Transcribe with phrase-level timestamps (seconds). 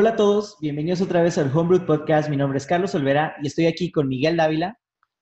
[0.00, 2.30] Hola a todos, bienvenidos otra vez al Homebrew Podcast.
[2.30, 4.78] Mi nombre es Carlos Olvera y estoy aquí con Miguel Dávila.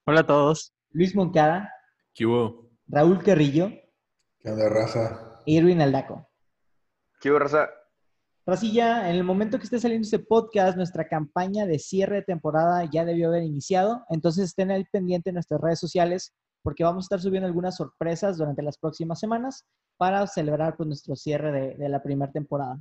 [0.07, 0.73] Hola a todos.
[0.91, 1.69] Luis Moncada.
[2.15, 2.71] ¿Qué hubo?
[2.87, 3.73] Raúl Carrillo.
[4.39, 5.43] ¿Qué onda, raza?
[5.45, 6.29] E Irwin Aldaco.
[7.21, 7.69] ¿Qué hubo, raza?
[8.47, 12.89] Racilla, en el momento que esté saliendo este podcast, nuestra campaña de cierre de temporada
[12.89, 14.05] ya debió haber iniciado.
[14.11, 18.39] Entonces estén ahí pendiente en nuestras redes sociales porque vamos a estar subiendo algunas sorpresas
[18.39, 19.67] durante las próximas semanas
[19.97, 22.81] para celebrar pues, nuestro cierre de, de la primera temporada.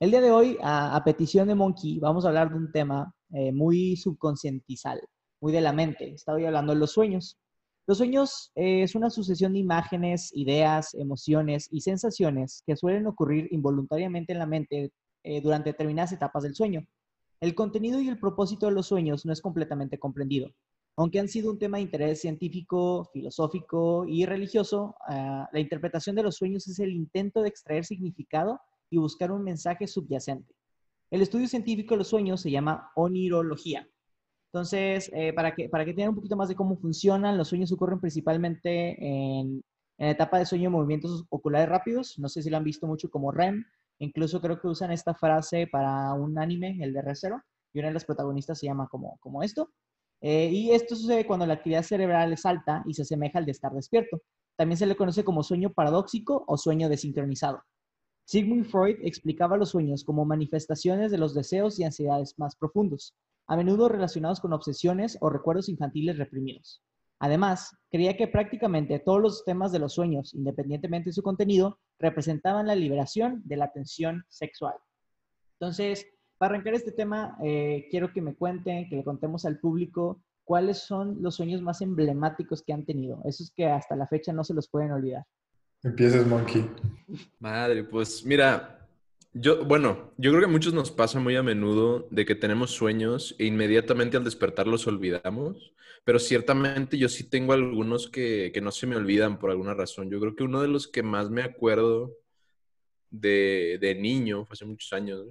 [0.00, 3.52] El día de hoy, a, petición de Monkey, vamos a hablar de un tema eh,
[3.52, 4.98] muy subconscientizal,
[5.42, 6.14] muy de la mente.
[6.14, 7.38] Estaba hablando de los sueños.
[7.86, 13.48] Los sueños eh, es una sucesión de imágenes, ideas, emociones y sensaciones que suelen ocurrir
[13.50, 14.90] involuntariamente en la mente
[15.22, 16.86] eh, durante determinadas etapas del sueño.
[17.38, 20.48] El contenido y el propósito de los sueños no es completamente comprendido.
[20.96, 26.22] Aunque han sido un tema de interés científico, filosófico y religioso, uh, la interpretación de
[26.22, 30.54] los sueños es el intento de extraer significado y buscar un mensaje subyacente.
[31.10, 33.88] El estudio científico de los sueños se llama onirología.
[34.52, 37.72] Entonces, eh, para, que, para que tengan un poquito más de cómo funcionan, los sueños
[37.72, 39.62] ocurren principalmente en,
[39.98, 42.18] en etapa de sueño movimientos oculares rápidos.
[42.18, 43.64] No sé si lo han visto mucho como REM.
[43.98, 47.94] Incluso creo que usan esta frase para un anime, el de Re:Zero, y una de
[47.94, 49.70] las protagonistas se llama como, como esto.
[50.22, 53.52] Eh, y esto sucede cuando la actividad cerebral es alta y se asemeja al de
[53.52, 54.22] estar despierto.
[54.56, 57.62] También se le conoce como sueño paradójico o sueño desincronizado.
[58.30, 63.16] Sigmund Freud explicaba los sueños como manifestaciones de los deseos y ansiedades más profundos,
[63.48, 66.80] a menudo relacionados con obsesiones o recuerdos infantiles reprimidos.
[67.18, 72.68] Además, creía que prácticamente todos los temas de los sueños, independientemente de su contenido, representaban
[72.68, 74.76] la liberación de la tensión sexual.
[75.58, 76.06] Entonces,
[76.38, 80.78] para arrancar este tema, eh, quiero que me cuenten, que le contemos al público cuáles
[80.78, 84.54] son los sueños más emblemáticos que han tenido, esos que hasta la fecha no se
[84.54, 85.24] los pueden olvidar.
[85.82, 86.68] Empiezas, Monkey.
[87.38, 88.86] Madre, pues mira,
[89.32, 92.72] yo, bueno, yo creo que a muchos nos pasa muy a menudo de que tenemos
[92.72, 95.72] sueños e inmediatamente al despertar los olvidamos,
[96.04, 100.10] pero ciertamente yo sí tengo algunos que, que no se me olvidan por alguna razón.
[100.10, 102.14] Yo creo que uno de los que más me acuerdo
[103.08, 105.28] de, de niño, hace muchos años,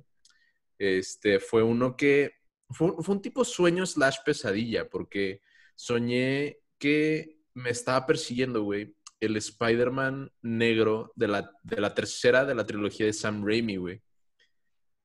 [0.79, 2.31] este, fue uno que
[2.71, 5.41] fue, fue un tipo sueño slash pesadilla, porque
[5.75, 12.55] soñé que me estaba persiguiendo, güey el Spider-Man negro de la, de la tercera de
[12.55, 14.01] la trilogía de Sam Raimi, güey.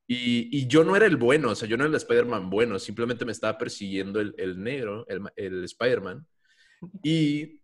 [0.06, 2.78] Y, y, yo no era el bueno, o sea, yo no era el Spider-Man bueno,
[2.78, 6.26] simplemente me estaba persiguiendo el, el negro, el, el Spider-Man.
[7.02, 7.60] Y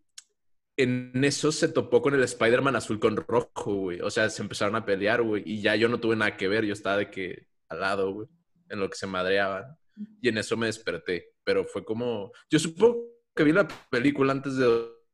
[0.79, 4.01] en eso se topó con el Spider-Man azul con rojo, güey.
[4.01, 5.43] O sea, se empezaron a pelear, güey.
[5.45, 8.29] Y ya yo no tuve nada que ver, yo estaba de que al lado, güey,
[8.71, 9.77] en lo que se madreaban.
[10.23, 11.35] Y en eso me desperté.
[11.45, 13.05] Pero fue como, yo supongo
[13.37, 14.65] que vi la película antes de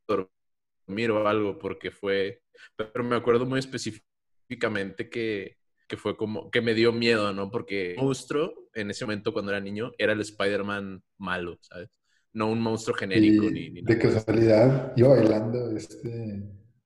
[0.07, 0.36] dormir
[0.87, 2.41] o algo porque fue,
[2.75, 7.51] pero me acuerdo muy específicamente que, que fue como, que me dio miedo, ¿no?
[7.51, 11.89] Porque el monstruo en ese momento cuando era niño era el Spider-Man malo, ¿sabes?
[12.33, 14.13] No un monstruo genérico Y ni, ni de nada.
[14.13, 16.43] casualidad, iba bailando este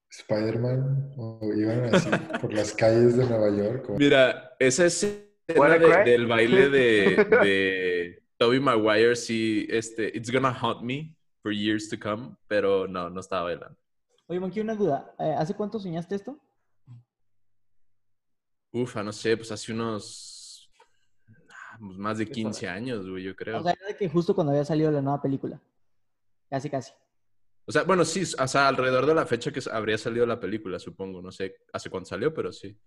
[0.09, 3.89] Spider-Man o iban así por las calles de Nueva York.
[3.89, 5.25] o- Mira, esa escena
[5.55, 11.51] ¿Wanna de- del baile de, de Tobey Maguire, sí, este, It's gonna haunt me for
[11.51, 13.75] years to come, pero no, no estaba bailando.
[14.31, 15.13] Oye, Monkey, una duda.
[15.19, 16.39] Eh, ¿Hace cuánto soñaste esto?
[18.71, 20.71] Ufa, no sé, pues hace unos
[21.49, 23.59] ah, pues más de 15 años, güey, yo creo.
[23.59, 25.61] O sea, era de que justo cuando había salido la nueva película.
[26.49, 26.93] Casi, casi.
[27.65, 30.79] O sea, bueno, sí, o sea, alrededor de la fecha que habría salido la película,
[30.79, 31.21] supongo.
[31.21, 32.79] No sé hace cuándo salió, pero sí.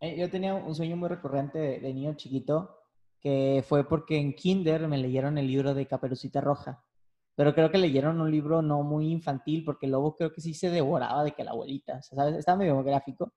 [0.00, 2.78] Eh, yo tenía un sueño muy recurrente de, de, niño chiquito,
[3.20, 6.82] que fue porque en Kinder me leyeron el libro de Caperucita Roja.
[7.36, 10.54] Pero creo que leyeron un libro no muy infantil, porque el lobo creo que sí
[10.54, 12.36] se devoraba de que la abuelita, o sea, ¿sabes?
[12.36, 13.32] Estaba medio gráfico.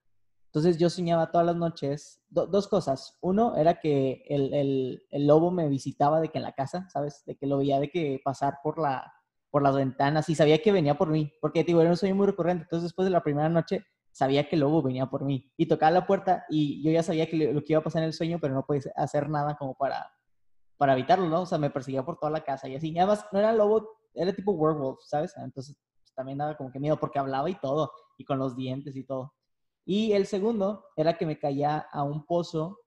[0.53, 3.17] Entonces yo soñaba todas las noches do, dos cosas.
[3.21, 7.23] Uno era que el, el, el, lobo me visitaba de que en la casa, ¿sabes?
[7.25, 9.11] De que lo veía de que pasar por, la,
[9.49, 12.27] por las ventanas y sabía que venía por mí, porque digo, era un sueño muy
[12.27, 12.63] recurrente.
[12.63, 15.91] Entonces después de la primera noche sabía que el lobo venía por mí y tocaba
[15.91, 18.37] la puerta y yo ya sabía que lo que iba a pasar en el sueño,
[18.39, 20.11] pero no podía hacer nada como para,
[20.83, 21.43] para evitarlo, ¿no?
[21.43, 22.91] O sea, me perseguía por toda la casa y así.
[22.91, 25.33] Y además, no era lobo, era tipo werewolf, ¿sabes?
[25.37, 28.93] Entonces pues, también daba como que miedo porque hablaba y todo, y con los dientes
[28.97, 29.33] y todo.
[29.85, 32.79] Y el segundo era que me caía a un pozo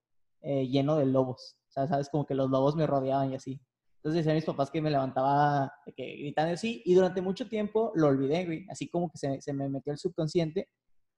[0.43, 1.57] eh, lleno de lobos.
[1.71, 2.11] O sea, ¿sabes?
[2.11, 3.59] Como que los lobos me rodeaban y así.
[3.95, 6.83] Entonces decían mis papás que me levantaba que, gritando así.
[6.85, 8.67] Y durante mucho tiempo lo olvidé, güey.
[8.69, 10.69] Así como que se, se me metió el subconsciente.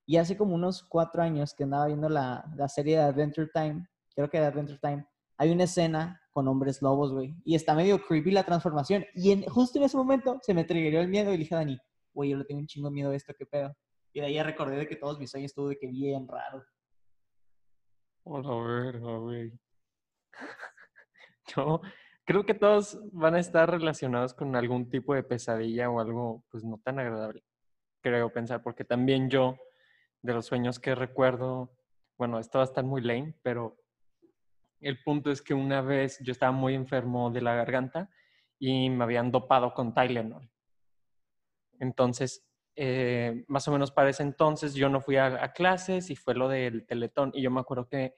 [0.05, 3.85] Y hace como unos cuatro años que andaba viendo la, la serie de Adventure Time,
[4.15, 5.05] creo que de Adventure Time,
[5.37, 7.35] hay una escena con hombres lobos, güey.
[7.43, 9.05] Y está medio creepy la transformación.
[9.13, 11.77] Y justo en ese momento se me triggerió el miedo y dije a Dani,
[12.13, 13.75] güey, yo le tengo un chingo miedo a esto, qué pedo.
[14.13, 16.63] Y de ahí recordé de que todos mis sueños estuvo de que bien raro.
[18.23, 19.51] Hola, verga, güey.
[21.53, 21.81] Yo
[22.23, 26.63] creo que todos van a estar relacionados con algún tipo de pesadilla o algo pues
[26.63, 27.43] no tan agradable,
[28.01, 29.57] creo pensar, porque también yo
[30.21, 31.75] de los sueños que recuerdo,
[32.17, 33.78] bueno, esto va a estar muy lame, pero
[34.81, 38.09] el punto es que una vez yo estaba muy enfermo de la garganta
[38.57, 40.49] y me habían dopado con Tylenol.
[41.79, 42.45] Entonces,
[42.75, 46.47] eh, más o menos para ese entonces yo no fui a, clases y fue lo
[46.47, 47.31] del teletón.
[47.33, 48.13] Y yo me acuerdo que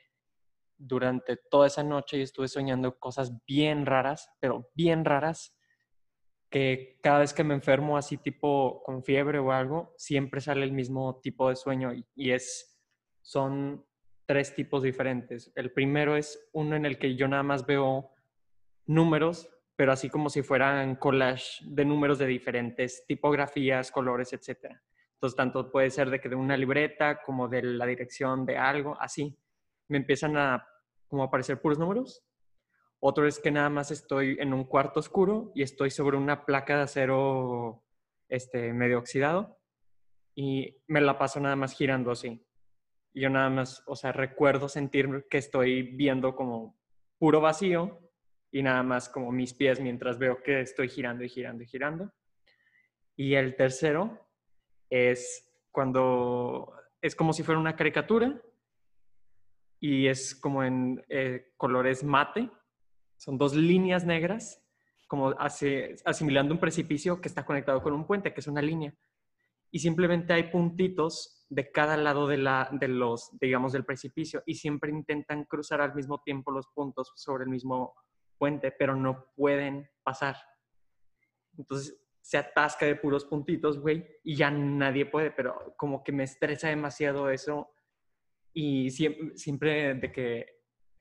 [0.78, 5.56] durante toda esa noche yo estuve soñando cosas bien raras, pero bien raras,
[6.50, 10.74] que cada vez que me enfermo así tipo con fiebre o algo, siempre sale el
[10.74, 12.80] mismo tipo de sueño y es,
[13.22, 13.86] son
[14.32, 15.52] tres tipos diferentes.
[15.56, 18.12] El primero es uno en el que yo nada más veo
[18.86, 24.78] números, pero así como si fueran collage de números de diferentes tipografías, colores, etc.
[25.16, 28.96] Entonces, tanto puede ser de que de una libreta como de la dirección de algo,
[29.02, 29.38] así.
[29.90, 30.66] Me empiezan a
[31.10, 32.24] como aparecer puros números
[33.04, 36.78] otro es que nada más estoy en un cuarto oscuro y estoy sobre una placa
[36.78, 37.84] de acero
[38.30, 39.58] este, medio oxidado
[40.36, 42.46] y me la paso nada más girando así.
[43.14, 46.78] Yo nada más, o sea, recuerdo sentir que estoy viendo como
[47.18, 48.00] puro vacío
[48.52, 52.14] y nada más como mis pies mientras veo que estoy girando y girando y girando.
[53.16, 54.28] Y el tercero
[54.90, 58.42] es cuando es como si fuera una caricatura
[59.80, 62.50] y es como en eh, colores mate
[63.22, 64.66] son dos líneas negras,
[65.08, 68.96] como hace, asimilando un precipicio que está conectado con un puente, que es una línea.
[69.70, 74.56] Y simplemente hay puntitos de cada lado de, la, de los, digamos, del precipicio y
[74.56, 77.94] siempre intentan cruzar al mismo tiempo los puntos sobre el mismo
[78.38, 80.38] puente, pero no pueden pasar.
[81.58, 86.24] Entonces se atasca de puros puntitos, güey, y ya nadie puede, pero como que me
[86.24, 87.70] estresa demasiado eso
[88.54, 90.46] y siempre, siempre de que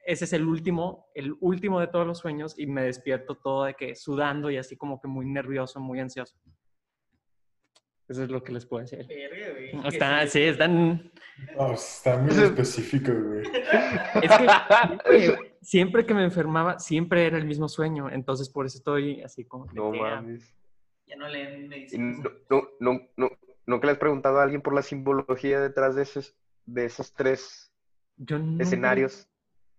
[0.05, 3.75] ese es el último, el último de todos los sueños y me despierto todo de
[3.75, 6.41] que sudando y así como que muy nervioso, muy ansioso.
[8.11, 9.07] Eso es lo que les puedo decir.
[9.85, 11.12] Está, sí, están...
[11.73, 13.43] está muy específico, güey.
[14.21, 18.11] Es que siempre, que me enfermaba, siempre era el mismo sueño.
[18.11, 19.67] Entonces, por eso estoy así como...
[19.73, 20.53] No mames.
[21.07, 22.21] Ya no leen medicina.
[22.51, 23.31] No, no, no,
[23.65, 26.37] ¿Nunca le has preguntado a alguien por la simbología detrás de esos,
[26.67, 27.73] de esos tres
[28.59, 29.29] escenarios?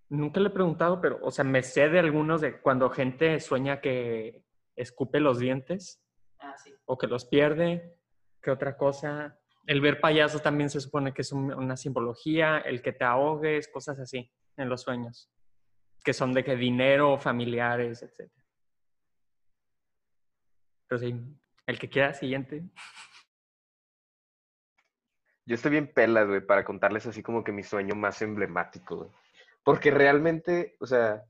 [0.07, 3.81] Nunca le he preguntado, pero, o sea, me sé de algunos de cuando gente sueña
[3.81, 4.45] que
[4.77, 6.01] escupe los dientes.
[6.39, 6.73] Ah, sí.
[6.85, 7.97] O que los pierde.
[8.41, 9.37] ¿Qué otra cosa?
[9.67, 12.59] El ver payasos también se supone que es una simbología.
[12.59, 15.29] El que te ahogues, cosas así en los sueños.
[16.03, 18.31] Que son de que dinero, familiares, etc.
[20.87, 21.15] Pero sí,
[21.67, 22.63] el que quiera, siguiente.
[25.45, 29.09] Yo estoy bien pelas, güey, para contarles así como que mi sueño más emblemático, güey.
[29.63, 31.23] Porque realmente, o sea,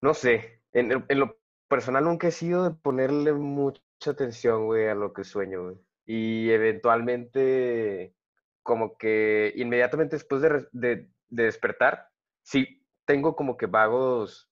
[0.00, 1.38] no sé, en, lo
[1.68, 5.78] personal nunca he sido de ponerle mucha atención, güey, a lo que sueño.
[6.06, 8.14] Y eventualmente,
[8.62, 12.08] como que inmediatamente después de, de, despertar,
[12.42, 14.50] sí tengo como que vagos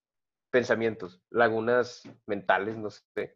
[0.50, 3.35] pensamientos, lagunas mentales, no sé,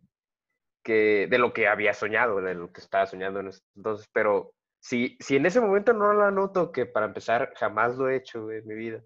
[0.82, 5.36] que de lo que había soñado, de lo que estaba soñando entonces, pero si, si
[5.36, 8.74] en ese momento no lo anoto, que para empezar jamás lo he hecho en mi
[8.74, 9.02] vida,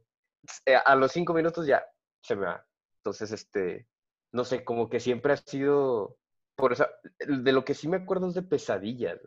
[0.67, 1.85] eh, a los cinco minutos ya
[2.23, 2.67] se me va.
[2.99, 3.87] Entonces, este,
[4.35, 6.19] no sé, como que siempre ha sido,
[6.57, 6.89] por eso,
[7.21, 9.21] de lo que sí me acuerdo es de pesadillas.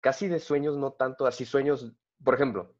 [0.00, 1.92] Casi de sueños, no tanto, así sueños,
[2.24, 2.74] por ejemplo,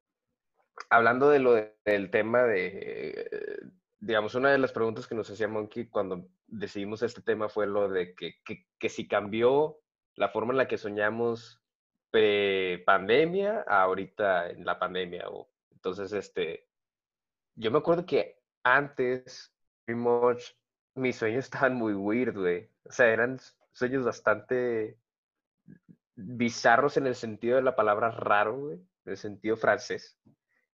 [0.89, 1.53] hablando de lo
[1.85, 3.71] del tema de,
[4.01, 7.89] digamos, una de las preguntas que nos hacía Monkey cuando decidimos este tema fue lo
[7.89, 9.79] de que, que, si cambió
[10.17, 11.63] la forma en la que soñamos
[12.11, 15.29] pre-pandemia ahorita en la pandemia.
[15.29, 16.69] O, entonces, este,
[17.55, 19.55] yo me acuerdo que antes,
[20.95, 22.69] mis sueños estaban muy weird, güey.
[22.85, 23.39] O sea, eran
[23.73, 24.99] sueños bastante
[26.17, 30.19] bizarros en el sentido de la palabra raro, güey, en el sentido francés.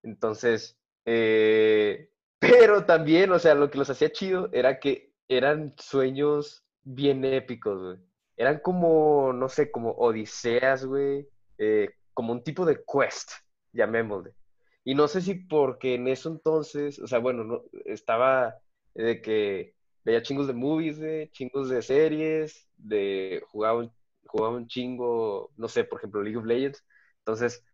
[0.02, 6.64] Entonces, eh, pero también, o sea, lo que los hacía chido era que eran sueños
[6.82, 8.06] bien épicos, güey
[8.36, 13.32] eran como, no sé, como odiseas, güey, eh, como un tipo de quest,
[13.72, 14.34] llamémosle.
[14.84, 18.56] Y no sé si porque en eso entonces, o sea, bueno, no, estaba
[18.94, 19.74] de que
[20.06, 23.92] veía chingos de movies, de chingos de series, de jugaba un,
[24.26, 26.84] jugaba un chingo, no sé, por ejemplo, League of Legends.
[27.18, 27.64] Entonces,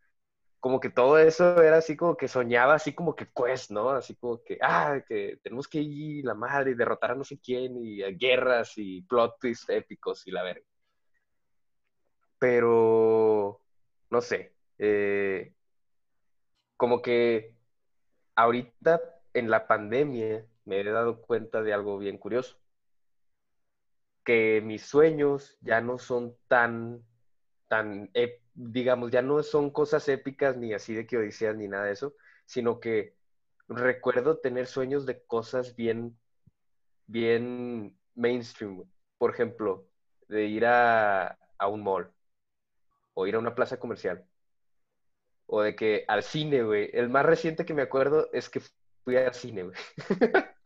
[0.59, 3.91] como que todo eso era así como que soñaba así como que quest, ¿no?
[3.91, 7.39] Así como que, ah, que tenemos que ir la madre y derrotar a no sé
[7.39, 10.65] quién y guerras y plot twists épicos y la verga.
[12.39, 13.61] Pero,
[14.11, 15.53] no sé, eh,
[16.79, 17.55] como que
[18.37, 19.01] ahorita
[19.35, 22.59] en la pandemia me he dado cuenta de algo bien curioso.
[24.25, 27.03] Que mis sueños ya no son tan,
[27.69, 28.11] tan,
[28.55, 32.15] digamos, ya no son cosas épicas ni así de que odiseas ni nada de eso,
[32.47, 33.17] sino que
[33.69, 36.19] recuerdo tener sueños de cosas bien,
[37.07, 38.85] bien mainstream.
[39.19, 39.89] Por ejemplo,
[40.29, 42.13] de ir a, a un mall
[43.15, 44.25] o ir a una plaza comercial
[45.47, 46.91] o de que al cine, güey.
[46.93, 48.61] El más reciente que me acuerdo es que
[49.05, 49.77] fui al cine, güey.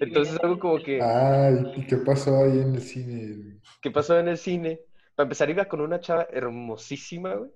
[0.00, 3.60] Entonces algo como que, Ay, ¿y qué pasó ahí en el cine?
[3.80, 4.80] ¿qué pasó en el cine?
[5.14, 7.50] Para empezar iba con una chava hermosísima, güey.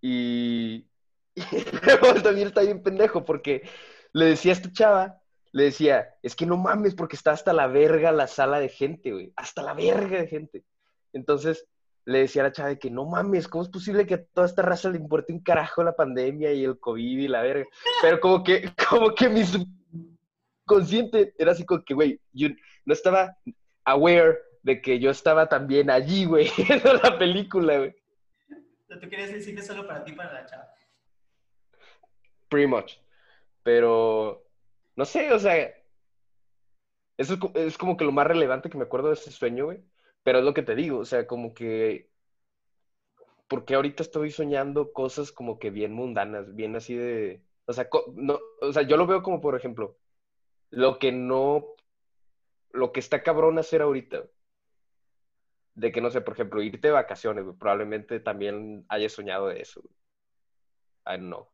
[0.00, 0.88] Y,
[2.22, 3.68] también está bien pendejo porque
[4.12, 5.20] le decía a esta chava,
[5.52, 9.12] le decía, es que no mames porque está hasta la verga la sala de gente,
[9.12, 9.32] güey.
[9.36, 10.64] Hasta la verga de gente.
[11.12, 11.66] Entonces
[12.08, 14.46] le decía a la chava de que no mames, ¿cómo es posible que a toda
[14.46, 17.66] esta raza le importe un carajo la pandemia y el COVID y la verga?
[18.00, 22.48] Pero como que, como que mi subconsciente era así como que, güey, yo
[22.86, 23.36] no estaba
[23.84, 27.94] aware de que yo estaba también allí, güey, viendo la película, güey.
[28.88, 30.72] Tú querías el cine solo para ti, para la chava.
[32.48, 32.94] Pretty much.
[33.62, 34.46] Pero,
[34.96, 35.58] no sé, o sea,
[37.18, 39.84] eso es, es como que lo más relevante que me acuerdo de ese sueño, güey.
[40.28, 42.10] Pero es lo que te digo, o sea, como que,
[43.48, 48.38] porque ahorita estoy soñando cosas como que bien mundanas, bien así de, o sea, no,
[48.60, 49.96] o sea, yo lo veo como, por ejemplo,
[50.68, 51.68] lo que no,
[52.72, 54.26] lo que está cabrón hacer ahorita,
[55.76, 59.62] de que, no sé, por ejemplo, irte de vacaciones, güey, probablemente también hayas soñado de
[59.62, 59.94] eso, güey.
[61.06, 61.48] I don't know.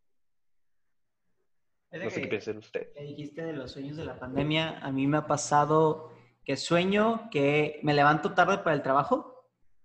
[1.92, 2.92] No sé qué piensan ustedes.
[2.96, 6.10] dijiste de los sueños de la pandemia, a mí me ha pasado
[6.44, 9.32] que sueño que me levanto tarde para el trabajo,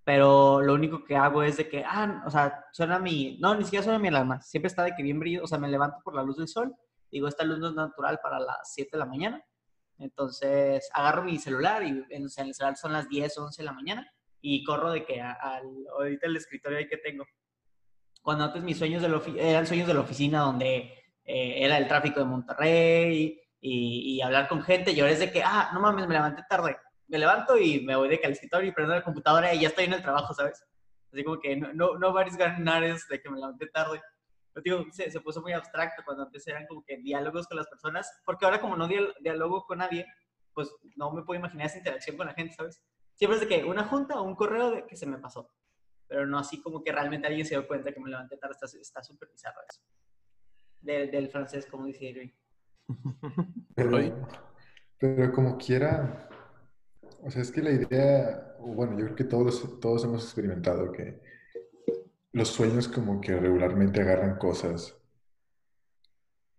[0.04, 3.64] pero lo único que hago es de que, ah, o sea, suena mi, no, ni
[3.64, 6.16] siquiera suena mi alarma, siempre está de que bien brillo, o sea, me levanto por
[6.16, 6.74] la luz del sol,
[7.12, 9.44] digo, esta luz no es natural para las 7 de la mañana,
[10.00, 13.74] entonces agarro mi celular y en, en el celular son las 10, 11 de la
[13.74, 14.12] mañana
[14.42, 17.26] y corro de que a- al, ahorita el escritorio ahí que tengo.
[18.22, 20.94] Cuando antes mis sueños de la ofi- eran sueños de la oficina donde
[21.26, 24.92] eh, era el tráfico de Monterrey y, y hablar con gente.
[24.92, 26.78] Y ahora es de que, ah, no mames, me levanté tarde.
[27.08, 29.94] Me levanto y me voy de escritorio y prendo la computadora y ya estoy en
[29.94, 30.64] el trabajo, ¿sabes?
[31.12, 34.02] Así como que no, no, no varios ganares de que me levanté tarde.
[34.54, 37.68] Pero digo, se, se puso muy abstracto cuando antes eran como que diálogos con las
[37.68, 40.06] personas, porque ahora como no dial- diálogo con nadie,
[40.54, 42.82] pues no me puedo imaginar esa interacción con la gente, ¿sabes?
[43.16, 45.52] Siempre es de que una junta o un correo de que se me pasó,
[46.08, 48.78] pero no así como que realmente alguien se dio cuenta que me levanté tarde, está
[48.80, 49.82] está súper bizarro eso.
[50.82, 52.30] Del, del francés, como dice Irving.
[53.76, 53.98] Pero,
[55.00, 56.30] pero como quiera,
[57.24, 61.22] o sea, es que la idea, bueno, yo creo que todos, todos hemos experimentado que
[62.32, 64.96] los sueños como que regularmente agarran cosas,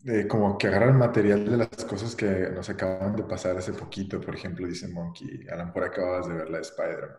[0.06, 4.20] eh, como que agarran material de las cosas que nos acaban de pasar hace poquito,
[4.20, 7.16] por ejemplo, dice Monkey, a lo mejor acababas de ver la de Spider-Man,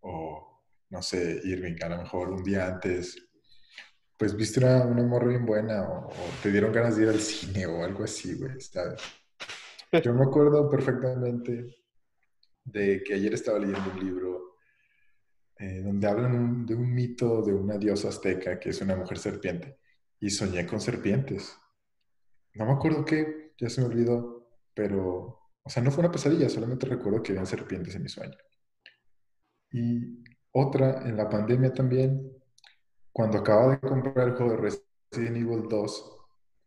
[0.00, 3.23] o no sé, Irving, a lo mejor un día antes,
[4.18, 7.20] pues viste una, una morra bien buena, o, o te dieron ganas de ir al
[7.20, 9.00] cine o algo así, güey, ¿sabes?
[10.04, 11.76] Yo me acuerdo perfectamente
[12.64, 14.56] de que ayer estaba leyendo un libro
[15.58, 19.18] eh, donde hablan un- de un mito de una diosa azteca que es una mujer
[19.18, 19.78] serpiente
[20.20, 21.56] y soñé con serpientes.
[22.54, 26.48] No me acuerdo qué, ya se me olvidó, pero, o sea, no fue una pesadilla,
[26.48, 28.36] solamente recuerdo que habían serpientes en mi sueño.
[29.72, 32.32] Y otra, en la pandemia también,
[33.14, 36.12] cuando acababa de comprar el juego de Resident Evil 2,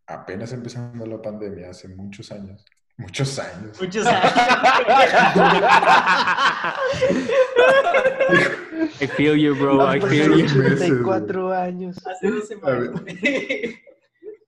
[0.08, 2.64] apenas empezando la pandemia, hace muchos años,
[2.98, 4.34] muchos años, Muchos años.
[9.02, 9.94] I feel you, bro.
[9.94, 10.46] I feel you.
[10.46, 12.08] Hace meses, 84 años.
[12.08, 12.90] Hace dos semanas.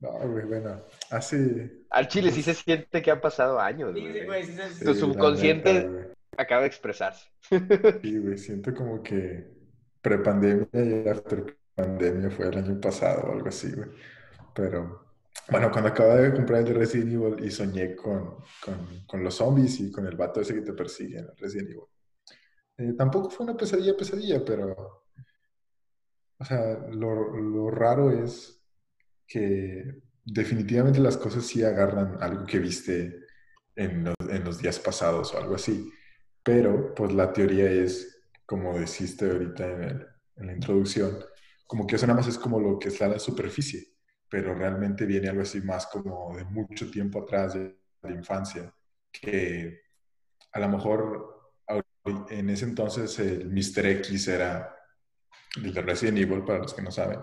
[0.02, 1.84] No, güey, bueno, hace...
[1.90, 4.26] Al chile sí se siente que han pasado años, Sí, sí, güey.
[4.26, 4.86] güey, sí, sí.
[4.86, 6.06] Tu subconsciente- neta, güey.
[6.38, 7.28] Acaba de expresarse.
[8.02, 9.52] Sí, güey, siento como que
[10.02, 13.90] prepandemia y after pandemia fue el año pasado o algo así, güey.
[14.54, 15.06] Pero,
[15.50, 19.36] bueno, cuando acababa de comprar el de Resident Evil y soñé con, con, con los
[19.36, 21.84] zombies y con el vato ese que te persigue en el Resident Evil.
[22.78, 25.04] Eh, tampoco fue una pesadilla, pesadilla, pero,
[26.40, 28.62] o sea, lo, lo raro es
[29.28, 33.26] que definitivamente las cosas sí agarran algo que viste
[33.76, 35.92] en los, en los días pasados o algo así.
[36.44, 40.08] Pero, pues la teoría es, como deciste ahorita en, el-
[40.38, 41.20] en la introducción,
[41.70, 43.94] como que eso nada más es como lo que está en la superficie,
[44.28, 48.74] pero realmente viene algo así más como de mucho tiempo atrás, de la infancia,
[49.12, 49.80] que
[50.52, 51.54] a lo mejor
[52.32, 53.86] en ese entonces el Mr.
[53.86, 54.76] X era
[55.58, 57.20] el de Resident Evil, para los que no saben,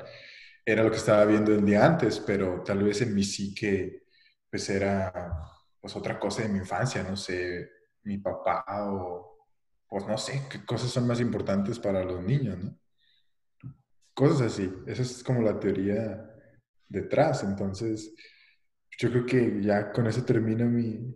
[0.65, 4.05] era lo que estaba viendo el día antes, pero tal vez en mi psique,
[4.49, 5.43] pues era
[5.81, 7.69] pues otra cosa de mi infancia, no sé,
[8.05, 9.49] mi papá o,
[9.89, 12.79] pues no sé, qué cosas son más importantes para los niños, ¿no?
[14.17, 16.27] Cosas así, esa es como la teoría
[16.89, 18.15] detrás, entonces
[18.99, 21.15] yo creo que ya con eso termina mi,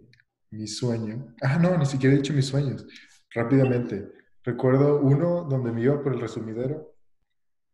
[0.50, 1.34] mi sueño.
[1.40, 2.86] Ah, no, ni siquiera he dicho mis sueños.
[3.34, 4.12] Rápidamente.
[4.44, 6.94] Recuerdo uno donde me iba por el resumidero.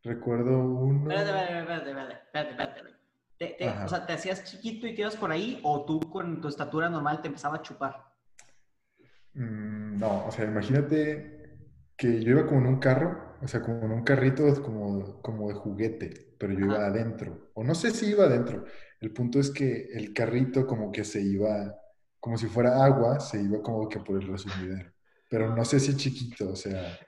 [0.04, 1.10] Recuerdo uno.
[1.10, 2.96] Espérate, espérate, espérate, espérate.
[3.36, 6.40] Te- te- o sea, ¿te hacías chiquito y te ibas por ahí o tú con
[6.40, 8.14] tu estatura normal te empezaba a chupar?
[9.34, 11.58] Mm, no, o sea, imagínate
[11.96, 15.48] que yo iba como en un carro, o sea, como en un carrito como, como
[15.48, 17.50] de juguete, pero yo iba adentro.
[17.54, 18.64] O no sé si iba adentro.
[19.00, 21.74] El punto es que el carrito como que se iba,
[22.20, 24.90] como si fuera agua, se iba como que por el resumidero.
[25.28, 26.98] Pero no sé si chiquito, o sea,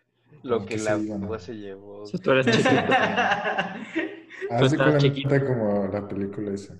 [0.43, 2.05] Lo que que la se agua se llevó.
[2.07, 2.71] Si tú eres chiquito.
[4.49, 5.47] cuenta chiquito.
[5.47, 6.79] como la película esa.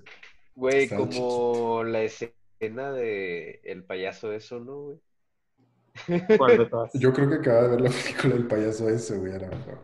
[0.55, 4.99] Güey, como la escena de el payaso eso, ¿no, güey?
[6.37, 6.91] ¿Cuál de todas?
[6.93, 9.79] Yo creo que acaba de ver la película del payaso ese, güey, a lo mejor.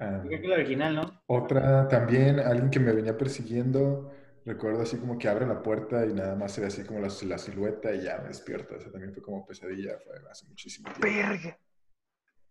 [0.00, 1.22] Yo creo que la original, ¿no?
[1.26, 4.12] Otra también, alguien que me venía persiguiendo,
[4.44, 7.08] recuerdo así como que abre la puerta y nada más se ve así como la,
[7.26, 8.76] la silueta y ya me despierto.
[8.76, 11.02] Eso también fue como pesadilla, fue hace muchísimo tiempo.
[11.02, 11.58] Verga.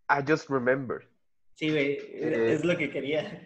[0.09, 1.07] I just remembered.
[1.55, 2.53] Sí, güey, Eh.
[2.53, 3.41] es lo que quería.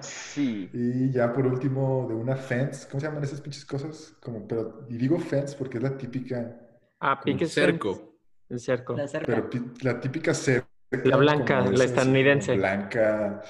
[0.00, 0.68] Sí.
[0.72, 4.14] Y ya por último, de una fence, ¿cómo se llaman esas pinches cosas?
[4.20, 6.61] Como, pero, y digo fence porque es la típica,
[7.04, 8.16] Ah, pique Cerco.
[8.48, 8.94] El cerco.
[8.96, 9.48] La cerca.
[9.50, 10.68] pero la típica cerca.
[11.04, 12.54] La blanca, la estadounidense.
[12.56, 13.42] Blanca,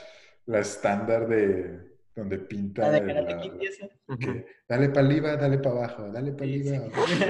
[0.46, 3.38] la estándar de donde pinta La de la-
[4.18, 6.86] que dale para arriba, dale para abajo, dale para Sí, arriba.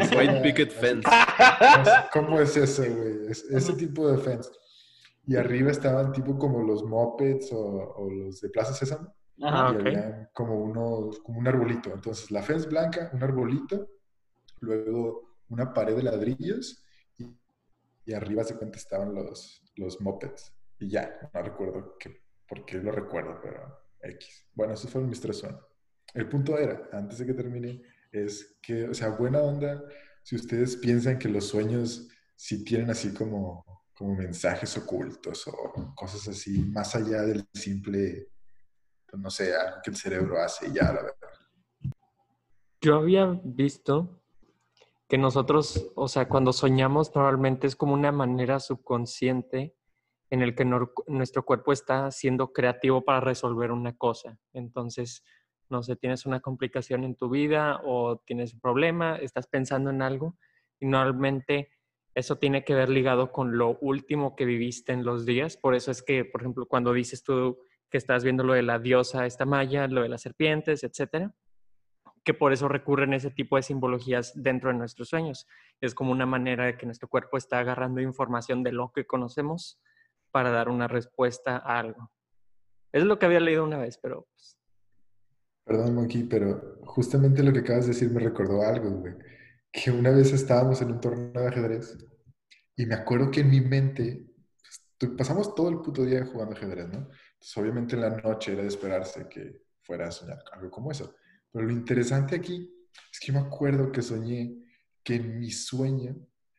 [0.08, 0.16] sí.
[0.16, 1.08] White picket fence.
[2.12, 3.26] ¿Cómo es eso, güey?
[3.30, 4.50] Es- ese tipo de fence.
[5.26, 7.58] Y arriba estaban tipo como los mopeds o,
[7.96, 9.12] o los de Plaza Sésamo.
[9.42, 9.68] Ajá.
[9.68, 9.86] Ah, y ok.
[9.86, 11.90] había como, unos, como un arbolito.
[11.92, 13.88] Entonces, la fence blanca, un arbolito,
[14.60, 16.82] luego una pared de ladrillos
[17.18, 17.26] y,
[18.06, 20.52] y arriba se cuenta estaban los, los mopeds.
[20.78, 24.48] Y ya, no recuerdo qué, por qué lo recuerdo, pero X.
[24.54, 25.42] Bueno, esos fueron mis tres.
[26.14, 29.82] El punto era, antes de que termine, es que, o sea, buena onda,
[30.22, 36.28] si ustedes piensan que los sueños sí tienen así como, como mensajes ocultos o cosas
[36.28, 38.28] así, más allá del simple,
[39.12, 41.16] no sé, algo que el cerebro hace y ya, la verdad.
[42.80, 44.21] Yo había visto
[45.12, 49.74] que nosotros, o sea, cuando soñamos normalmente es como una manera subconsciente
[50.30, 54.38] en el que nuestro cuerpo está siendo creativo para resolver una cosa.
[54.54, 55.22] Entonces,
[55.68, 60.00] no sé, tienes una complicación en tu vida o tienes un problema, estás pensando en
[60.00, 60.38] algo
[60.80, 61.68] y normalmente
[62.14, 65.58] eso tiene que ver ligado con lo último que viviste en los días.
[65.58, 67.58] Por eso es que, por ejemplo, cuando dices tú
[67.90, 71.34] que estás viendo lo de la diosa esta maya, lo de las serpientes, etcétera,
[72.24, 75.46] que por eso recurren ese tipo de simbologías dentro de nuestros sueños.
[75.80, 79.80] Es como una manera de que nuestro cuerpo está agarrando información de lo que conocemos
[80.30, 82.10] para dar una respuesta a algo.
[82.92, 84.58] Es lo que había leído una vez, pero pues,
[85.64, 89.14] Perdón, Monkey, pero justamente lo que acabas de decir me recordó algo, güey.
[89.70, 91.96] Que una vez estábamos en un torneo de ajedrez
[92.76, 94.26] y me acuerdo que en mi mente
[94.98, 97.08] pues, pasamos todo el puto día jugando ajedrez, ¿no?
[97.56, 101.14] Obviamente en la noche era de esperarse que fuera a soñar algo como eso.
[101.52, 102.68] Pero lo interesante aquí
[103.12, 104.56] es que yo me acuerdo que soñé
[105.04, 106.16] que en mi sueño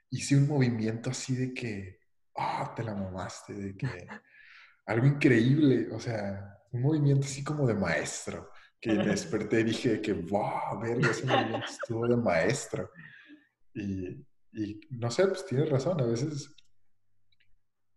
[0.09, 1.99] hice un movimiento así de que,
[2.37, 3.87] ah, te la mamaste, de que
[4.85, 10.01] algo increíble, o sea, un movimiento así como de maestro que me desperté y dije
[10.01, 12.91] que, wow, verga, ese movimiento estuvo de maestro.
[13.73, 16.55] Y, y no sé, pues tienes razón, a veces,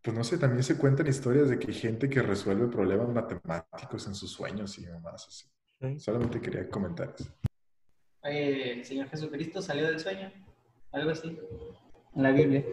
[0.01, 4.07] pues no sé, también se cuentan historias de que hay gente que resuelve problemas matemáticos
[4.07, 5.47] en sus sueños y demás así.
[5.81, 5.99] Sí.
[5.99, 7.31] Solamente quería comentar eso.
[8.23, 10.33] Oye, el Señor Jesucristo salió del sueño.
[10.93, 11.39] Algo así.
[12.15, 12.65] En la Biblia.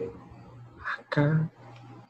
[0.98, 1.50] acá.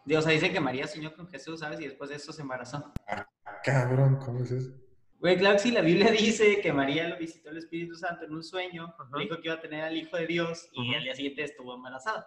[0.04, 1.80] Dios, ahí dice que María soñó con Jesús, ¿sabes?
[1.80, 2.92] Y después de eso se embarazó.
[3.08, 3.26] Ah,
[3.64, 4.70] cabrón, ¿cómo es eso?
[5.18, 8.34] Güey, claro que sí, la Biblia dice que María lo visitó el Espíritu Santo en
[8.34, 10.98] un sueño, le dijo que iba a tener al Hijo de Dios y Ajá.
[10.98, 12.26] al día siguiente estuvo embarazada.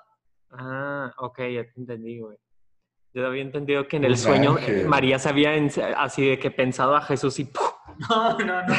[0.49, 2.37] Ah, ok, ya te entendí, güey.
[3.13, 4.79] Yo había entendido que en el sueño ángel.
[4.81, 5.51] eh, María se había
[5.97, 7.66] así de que pensado a Jesús y ¡puf!
[8.09, 8.75] No, no, no.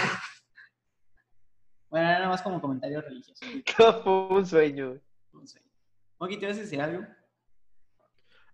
[1.90, 3.44] Bueno, era nada más como comentario religioso.
[4.04, 5.00] Fue un sueño.
[5.32, 5.66] Un sueño.
[6.20, 7.04] Moki, ¿te vas a decir algo?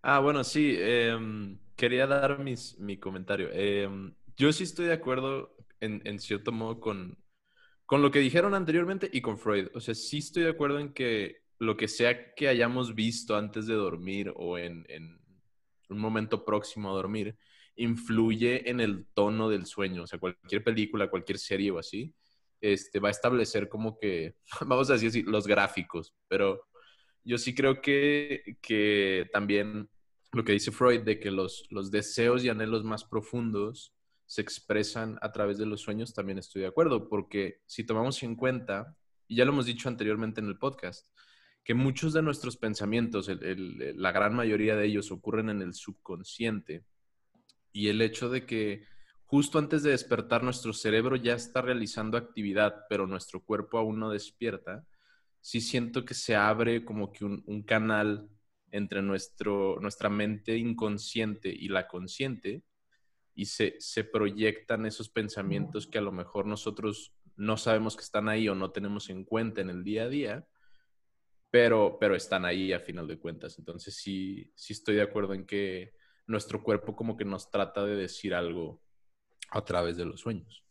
[0.03, 0.77] Ah, bueno, sí.
[0.79, 3.49] em, quería dar mis, mi comentario.
[3.53, 7.19] Em, yo sí estoy de acuerdo en, en cierto modo con,
[7.87, 9.69] con lo que dijeron anteriormente y con Freud.
[9.75, 13.67] O sea, sí estoy de acuerdo en que lo que sea que hayamos visto antes
[13.67, 15.21] de dormir o en, en
[15.89, 17.37] un momento próximo a dormir
[17.77, 20.05] influye en el tono del sueño.
[20.05, 22.15] O sea, cualquier película, cualquier serie o así,
[22.61, 26.15] este, va a establecer como que, vamos a decir así, los gráficos.
[26.29, 26.69] Pero
[27.25, 29.89] yo sí creo que, que también
[30.33, 33.95] lo que dice Freud de que los, los deseos y anhelos más profundos
[34.27, 38.35] se expresan a través de los sueños, también estoy de acuerdo, porque si tomamos en
[38.35, 38.97] cuenta,
[39.29, 41.07] y ya lo hemos dicho anteriormente en el podcast,
[41.63, 46.85] que muchos de nuestros pensamientos, la gran mayoría de ellos ocurren en el subconsciente,
[47.75, 48.87] y el hecho de que
[49.27, 54.11] justo antes de despertar nuestro cerebro ya está realizando actividad, pero nuestro cuerpo aún no
[54.11, 54.87] despierta,
[55.41, 58.31] sí siento que se abre como que un, canal
[58.71, 62.63] entre nuestro, nuestra mente inconsciente y la consciente
[63.35, 68.29] y se, se proyectan esos pensamientos que a lo mejor nosotros no sabemos que están
[68.29, 70.47] ahí o no tenemos en cuenta en el día a día,
[71.51, 73.59] pero, pero están ahí a final de cuentas.
[73.59, 75.93] Entonces sí, sí estoy de acuerdo en que
[76.27, 78.81] nuestro cuerpo como que nos trata de decir algo
[79.51, 80.65] a través de los sueños.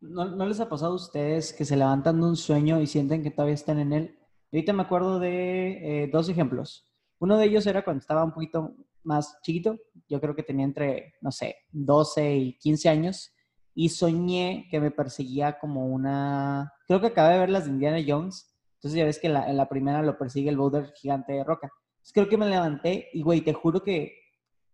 [0.00, 3.22] ¿No, ¿No, les ha pasado a ustedes que se levantan de un sueño y sienten
[3.22, 4.18] que todavía están en él?
[4.52, 6.88] Ahorita me acuerdo de eh, dos ejemplos.
[7.18, 9.76] Uno de ellos era cuando estaba un poquito más chiquito,
[10.08, 13.34] yo creo que tenía entre, no sé, 12 y 15 años,
[13.74, 16.72] y soñé que me perseguía como una...
[16.86, 19.56] Creo que acabé de ver las de Indiana Jones, entonces ya ves que la, en
[19.56, 21.72] la primera lo persigue el boulder gigante de roca.
[21.98, 24.14] Entonces creo que me levanté y, güey, te juro que...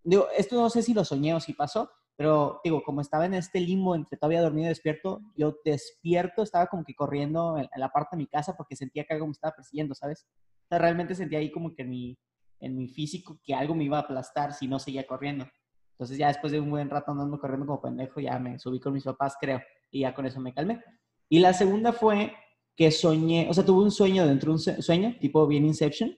[0.02, 3.34] Digo, esto no sé si lo soñé o si pasó, pero digo, como estaba en
[3.34, 7.88] este limbo entre todavía dormido y despierto, yo despierto, estaba como que corriendo en, la
[7.88, 10.26] parte de mi casa porque sentía que algo me estaba persiguiendo, ¿sabes?
[10.64, 12.18] O sea, realmente sentía ahí como que en mi,
[12.60, 15.46] en mi físico que algo me iba a aplastar si no seguía corriendo.
[15.92, 18.92] Entonces ya después de un buen rato andando corriendo como pendejo, ya me subí con
[18.92, 19.60] mis papás, creo,
[19.90, 20.82] y ya con eso me calmé.
[21.28, 22.32] Y la segunda fue
[22.76, 26.16] que soñé, o sea, tuve un sueño dentro de un sueño, tipo bien Inception.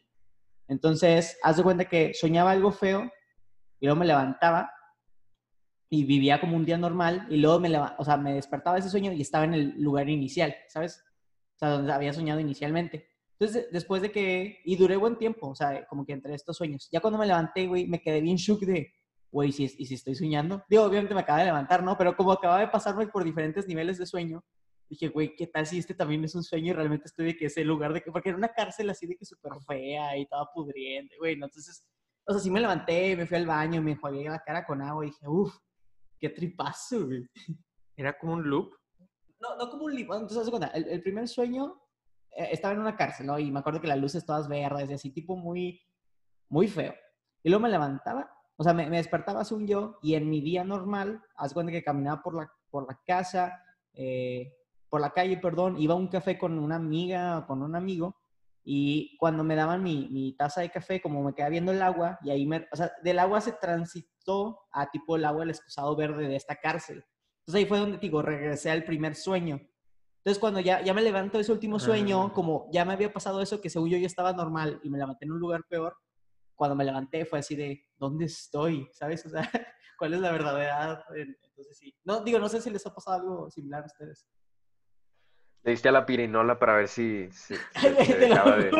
[0.68, 3.10] Entonces, haz de cuenta que soñaba algo feo
[3.80, 4.70] y luego me levantaba
[5.88, 9.12] y vivía como un día normal y luego me, o sea, me despertaba ese sueño
[9.12, 11.02] y estaba en el lugar inicial, ¿sabes?
[11.54, 13.06] O sea, donde había soñado inicialmente.
[13.38, 16.88] Entonces, después de que, y duré buen tiempo, o sea, como que entre estos sueños,
[16.90, 18.92] ya cuando me levanté, güey, me quedé bien shook de,
[19.30, 20.64] güey, ¿y si estoy soñando?
[20.68, 21.96] Digo, obviamente me acaba de levantar, ¿no?
[21.98, 24.42] Pero como acababa de pasarme por diferentes niveles de sueño,
[24.88, 27.46] dije, güey, ¿qué tal si este también es un sueño y realmente estoy de que
[27.46, 30.48] ese lugar de que, porque era una cárcel así de que súper fea y estaba
[30.52, 31.46] pudriente, güey, ¿no?
[31.46, 31.86] Entonces,
[32.24, 35.04] o sea, sí me levanté, me fui al baño, me enjuagué la cara con agua
[35.04, 35.56] y dije, uff,
[36.18, 37.28] Qué tripazo, güey.
[37.96, 38.74] ¿Era como un loop?
[39.40, 40.12] No, no como un loop.
[40.14, 41.80] Entonces, cuenta, el, el, primer sueño
[42.30, 43.38] eh, estaba en una cárcel, ¿no?
[43.38, 45.80] Y me acuerdo que las luces todas verdes y así, tipo muy,
[46.48, 46.94] muy feo.
[47.42, 50.64] Y luego me levantaba, o sea, me, me despertaba según yo, y en mi día
[50.64, 54.52] normal, haz cuenta que caminaba por la, por la casa, eh,
[54.96, 58.16] por la calle, perdón, iba a un café con una amiga o con un amigo,
[58.64, 62.18] y cuando me daban mi, mi, taza de café, como me quedaba viendo el agua,
[62.22, 65.94] y ahí me, o sea, del agua se transitó a tipo el agua del excusado
[65.96, 67.04] verde de esta cárcel.
[67.40, 69.60] Entonces ahí fue donde, digo, regresé al primer sueño.
[70.20, 72.32] Entonces cuando ya, ya me levanto de ese último sueño, ah.
[72.32, 75.26] como ya me había pasado eso, que según yo ya estaba normal y me levanté
[75.26, 75.94] en un lugar peor,
[76.54, 78.88] cuando me levanté fue así de, ¿dónde estoy?
[78.92, 79.26] ¿Sabes?
[79.26, 79.42] O sea,
[79.98, 81.04] ¿cuál es la verdad?
[81.14, 81.94] Entonces sí.
[82.02, 84.26] No, digo, no sé si les ha pasado algo similar a ustedes.
[85.66, 88.70] Le diste a la pirinola para ver si, si, te, lo de...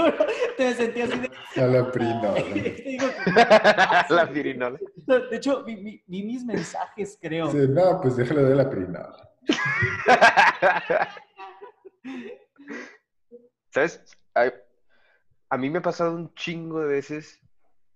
[0.56, 1.30] te sentí así de...
[1.60, 2.40] A la pirinola.
[4.08, 4.78] la pirinola.
[4.94, 7.50] De hecho, vi, vi, vi, mis mensajes, creo.
[7.50, 9.28] Sí, no, pues déjalo de la pirinola.
[13.70, 14.00] ¿Sabes?
[14.36, 14.52] A,
[15.50, 17.40] a mí me ha pasado un chingo de veces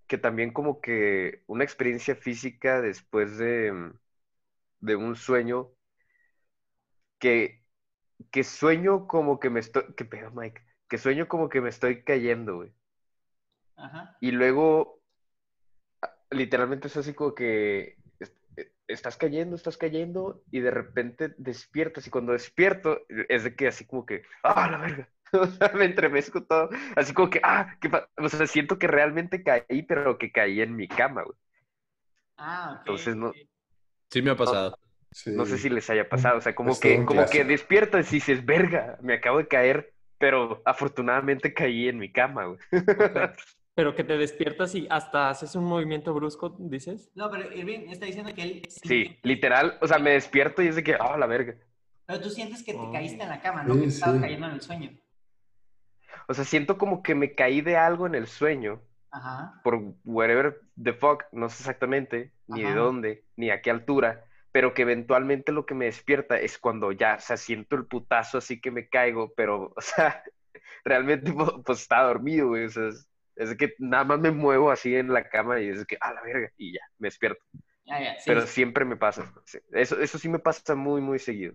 [0.09, 3.93] que también como que una experiencia física después de,
[4.81, 5.71] de un sueño
[7.21, 7.60] que
[8.31, 9.85] que sueño como que me estoy.
[9.97, 10.63] ¿Qué pedo, Mike?
[10.89, 12.73] Que sueño como que me estoy cayendo, güey.
[13.77, 14.17] Ajá.
[14.21, 15.01] Y luego,
[16.31, 17.97] literalmente es así como que
[18.57, 22.07] e, estás cayendo, estás cayendo, y de repente despiertas.
[22.07, 25.09] Y cuando despierto, es de que así como que, ¡ah, la verga!
[25.33, 26.71] O sea, me entremezco todo.
[26.97, 27.77] Así como que, ¡ah!
[27.81, 31.39] ¿qué o sea, siento que realmente caí, pero que caí en mi cama, güey.
[32.37, 32.79] Ah, ok.
[32.81, 33.33] Entonces, no.
[34.11, 34.77] Sí, me ha pasado.
[35.27, 38.45] No sé si les haya pasado, o sea, como que, como que despiertas y dices,
[38.45, 42.59] verga, me acabo de caer, pero afortunadamente caí en mi cama, güey.
[43.75, 47.11] Pero que te despiertas y hasta haces un movimiento brusco, dices.
[47.15, 48.63] No, pero Irving está diciendo que él...
[48.69, 51.55] Sí, literal, o sea, me despierto y es de que, ah, la verga.
[52.05, 53.79] Pero tú sientes que te caíste en la cama, ¿no?
[53.79, 54.91] que estabas cayendo en el sueño.
[56.29, 58.83] O sea, siento como que me caí de algo en el sueño.
[59.13, 59.61] Ajá.
[59.65, 64.75] Por whatever the fuck, no sé exactamente, ni de dónde, ni a qué altura pero
[64.75, 68.61] que eventualmente lo que me despierta es cuando ya, o sea, siento el putazo así
[68.61, 70.23] que me caigo, pero, o sea,
[70.85, 72.89] realmente pues, estaba dormido, güey, o sea,
[73.37, 76.23] es, que nada más me muevo así en la cama y es que, a la
[76.23, 77.43] verga, y ya, me despierto.
[77.85, 78.49] Ya, sí, pero sí.
[78.49, 79.33] siempre me pasa.
[79.73, 81.55] Eso, eso sí me pasa muy, muy seguido.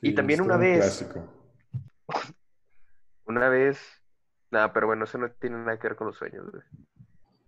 [0.00, 1.34] Y Sí, también es una un vez- clásico.
[3.26, 3.78] Una vez,
[4.50, 6.62] nada, pero bueno, eso no tiene nada que ver con los sueños, güey.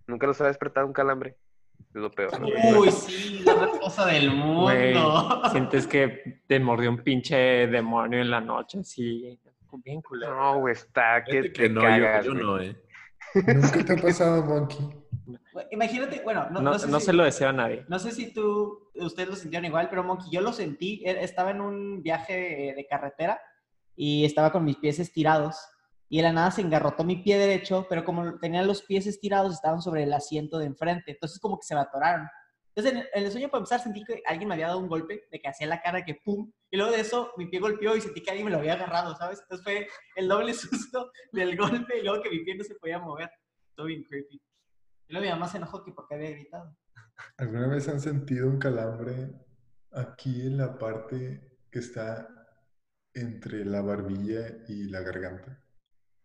[0.07, 1.39] Nunca los ha despertado un calambre.
[1.89, 2.31] Es lo peor.
[2.79, 5.43] Uy, sí, la mejor cosa del mundo.
[5.51, 9.39] sientes que te mordió un pinche demonio en la noche, así,
[9.85, 10.35] bien culero.
[10.37, 12.43] No, güey, está que te que no, yo- cagas, yo, güey.
[12.45, 12.77] no, ¿eh?
[13.35, 14.79] ¿Nunca te ha pasado, Monkey?
[15.73, 17.85] Imagínate, bueno, no, No, no sé no si- se lo deseo a nadie.
[17.89, 21.03] No sé si tú, ustedes lo sintieron igual, pero Monkey, yo lo sentí.
[21.05, 23.41] e- Estaba en un viaje de carretera
[23.97, 25.57] y estaba con mis pies estirados.
[26.13, 29.55] Y de la nada se engarrotó mi pie derecho, pero como tenía los pies estirados,
[29.55, 31.13] estaban sobre el asiento de enfrente.
[31.13, 32.27] Entonces, como que se me atoraron.
[32.75, 35.41] Entonces, en el, sueño, para empezar, sentí que alguien me había dado un golpe, de
[35.41, 36.51] que hacía la cara que pum.
[36.69, 39.17] Y luego de eso, mi pie golpeó y sentí que alguien me lo había agarrado,
[39.17, 39.39] ¿sabes?
[39.41, 42.99] Entonces, fue el doble susto del golpe y luego que mi pie no se podía
[42.99, 43.31] mover.
[43.77, 44.43] Todo bien creepy.
[45.07, 46.77] Y luego mi mamá se enojó que porque había gritado.
[47.37, 49.31] ¿Alguna vez han sentido un calambre
[49.93, 52.29] aquí en la parte que está
[53.15, 55.63] entre la barbilla y la garganta?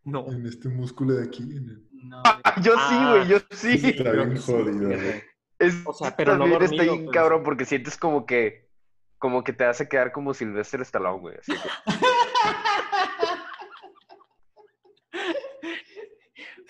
[0.05, 0.25] No.
[0.31, 1.43] En este músculo de aquí.
[1.43, 2.21] en el- No,
[2.61, 3.81] Yo sí, güey, yo sí.
[3.83, 5.23] Está bien jodido, güey.
[5.59, 7.13] Es, O sea, pero no también está bien pues.
[7.13, 8.65] cabrón porque sientes como que
[9.17, 11.37] como que te hace quedar como Sylvester Stallone, güey.
[11.39, 11.59] Así que,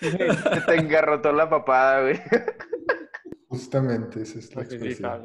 [0.00, 2.20] se te engarrotó la papada, güey.
[3.48, 5.22] Justamente, esa es la expresión.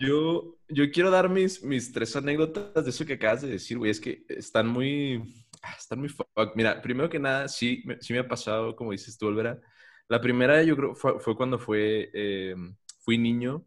[0.00, 3.90] Yo, yo quiero dar mis, mis tres anécdotas de eso que acabas de decir, güey.
[3.90, 5.46] Es que están muy.
[5.62, 6.28] Ah, Están muy fuck.
[6.54, 9.60] Mira, primero que nada, sí, sí me ha pasado, como dices tú, Olvera.
[10.08, 12.54] La primera, yo creo, fue, fue cuando fue, eh,
[13.00, 13.64] fui niño.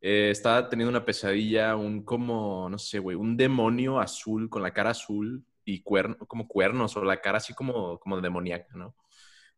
[0.00, 4.72] Eh, estaba teniendo una pesadilla, un como, no sé, güey, un demonio azul con la
[4.72, 8.94] cara azul y cuerno, como cuernos, o la cara así como, como demoníaca, ¿no?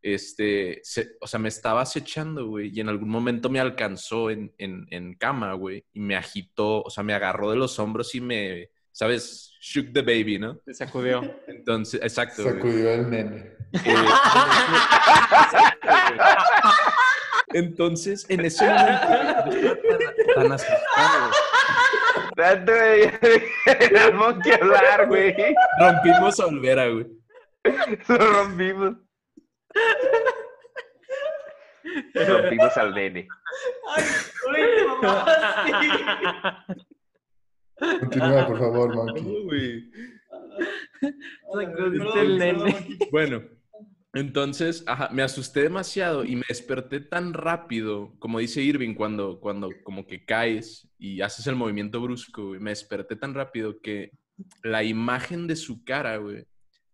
[0.03, 4.55] Este, se- o sea, me estaba acechando, güey, y en algún momento me alcanzó en,
[4.59, 8.21] en, en cama, güey, y me agitó, o sea, me agarró de los hombros y
[8.21, 9.53] me, ¿sabes?
[9.61, 10.57] Shook the baby, ¿no?
[10.65, 11.21] Te sacudió.
[11.47, 12.43] Entonces, exacto.
[12.45, 12.55] güey.
[12.55, 13.53] Sacudió el nene.
[13.85, 13.95] Eh,
[17.53, 21.31] Entonces, en ese momento, yo estaba tan, tan asustado,
[22.65, 23.13] güey.
[23.99, 25.35] Al monkey hablar, güey.
[25.79, 27.07] rompimos a Olvera, güey.
[28.09, 28.95] Lo rompimos.
[32.15, 33.29] Rompimos al nene.
[33.95, 34.05] Ay,
[34.49, 35.37] uy, te mamaste.
[37.79, 39.91] Continúa, por favor, Monkey.
[43.13, 43.43] Bueno,
[44.15, 49.71] entonces, ajá, me asusté demasiado y me desperté tan rápido, como dice Irving, cuando, cuando
[49.85, 54.13] como que caes y haces el movimiento brusco, güey, me desperté tan rápido que
[54.63, 56.47] la imagen de su cara, güey,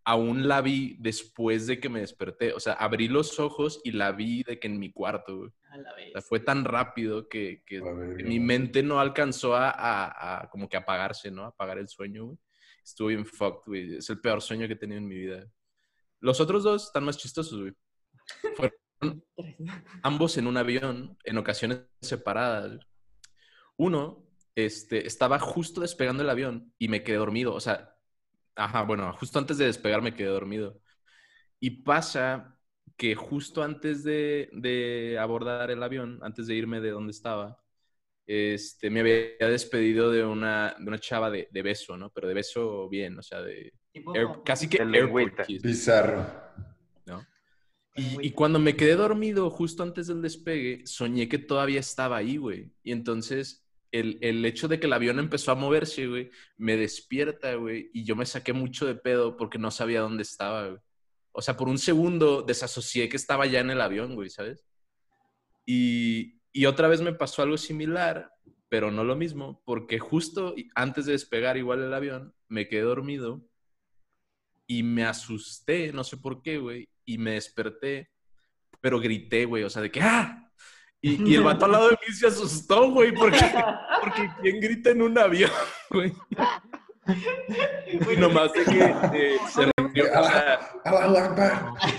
[0.04, 2.52] aún la vi después de que me desperté.
[2.52, 5.50] O sea, abrí los ojos y la vi de que en mi cuarto, güey.
[5.70, 6.08] A la vez.
[6.08, 8.44] O sea, fue tan rápido que, que A ver, mi no.
[8.46, 11.44] mente no alcanzó a, a- a como que apagarse, ¿no?
[11.44, 12.38] Apagar el sueño, güey.
[12.84, 13.96] Estuve bien fucked, güey.
[13.96, 15.46] Es el peor sueño que he tenido en mi vida.
[16.20, 17.72] Los otros dos están más chistosos, güey.
[18.56, 18.76] Fueron
[20.02, 22.78] ambos en un avión, en ocasiones separadas.
[23.76, 27.54] Uno, este, estaba justo despegando el avión y me quedé dormido.
[27.54, 27.91] O sea,
[28.56, 30.80] ajá, bueno, justo antes de despegar me quedé dormido.
[31.60, 32.58] Y pasa
[32.96, 37.58] que justo antes de, de abordar el avión, antes de irme de donde estaba,
[38.26, 42.10] este, me había despedido de una, de una chava de, de beso, ¿no?
[42.10, 43.74] Pero de beso bien, o sea, de
[44.14, 46.24] air- casi que airport kiss, Bizarro.
[47.06, 47.28] ¿no?
[47.94, 52.36] Y, y cuando me quedé dormido justo antes del despegue, soñé que todavía estaba ahí,
[52.38, 52.72] güey.
[52.82, 53.61] Y entonces
[53.92, 57.90] el, el hecho de que el avión empezó a moverse, güey, me despierta, güey.
[57.92, 60.80] Y yo me saqué mucho de pedo porque no sabía dónde estaba, güey.
[61.32, 64.64] O sea, por un segundo desasocié que estaba ya en el avión, güey, ¿sabes?
[65.64, 68.32] Y, y otra vez me pasó algo similar,
[68.68, 73.46] pero no lo mismo, porque justo antes de despegar igual el avión, me quedé dormido
[74.66, 78.10] y me asusté, no sé por qué, güey, y me desperté,
[78.80, 80.41] pero grité, güey, o sea, de que ¡ah!
[81.04, 83.44] Y, y el vato al lado de mí se asustó, güey, porque,
[84.00, 85.50] porque ¿quién grita en un avión,
[85.90, 86.12] güey?
[88.12, 88.84] Y nomás de que
[89.14, 90.60] eh, se rió, o sea,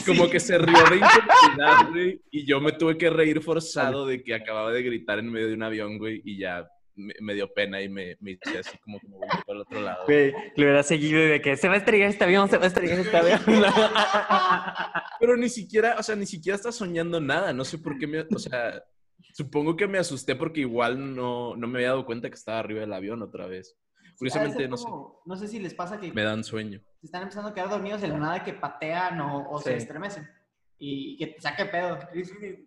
[0.05, 4.23] como que se rió de incomodidad, güey, y yo me tuve que reír forzado de
[4.23, 7.53] que acababa de gritar en medio de un avión, güey, y ya me, me dio
[7.53, 10.05] pena y me, me hice así como que me volví para el otro lado.
[10.05, 12.63] Güey, le hubiera seguido y de que se va a estrellar este avión, se va
[12.63, 13.41] a estrellar este avión.
[15.19, 17.51] Pero ni siquiera, o sea, ni siquiera estás soñando nada.
[17.51, 18.81] No sé por qué me, o sea,
[19.33, 22.79] supongo que me asusté porque igual no, no me había dado cuenta que estaba arriba
[22.81, 23.77] del avión otra vez.
[24.17, 24.87] Curiosamente, no sé,
[25.25, 26.79] No sé si les pasa que me dan sueño.
[27.01, 29.77] se están empezando a quedar dormidos de la nada que patean o, o se Sí.
[29.77, 30.29] estremecen.
[30.77, 31.97] Y, que te saque pedo.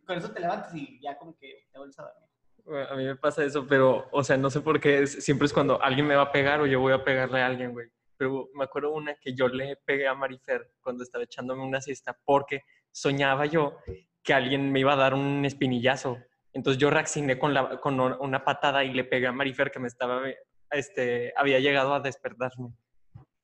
[0.07, 2.89] Con eso te levantas y ya como que te vuelves a dormir.
[2.91, 5.53] A mí me pasa eso, pero, o sea, no sé por qué, es- siempre es
[5.53, 7.89] cuando alguien me va a pegar o yo voy a pegarle a alguien, güey.
[8.17, 12.19] Pero me acuerdo una que yo le pegué a Marifer cuando estaba echándome una siesta
[12.25, 13.77] porque soñaba yo
[14.23, 16.19] que alguien me iba a dar un espinillazo.
[16.57, 19.89] Entonces yo reaccioné con, la, con una patada y le pegué a Marifer que me
[19.89, 20.23] estaba,
[20.71, 22.71] este, había llegado a despertarme.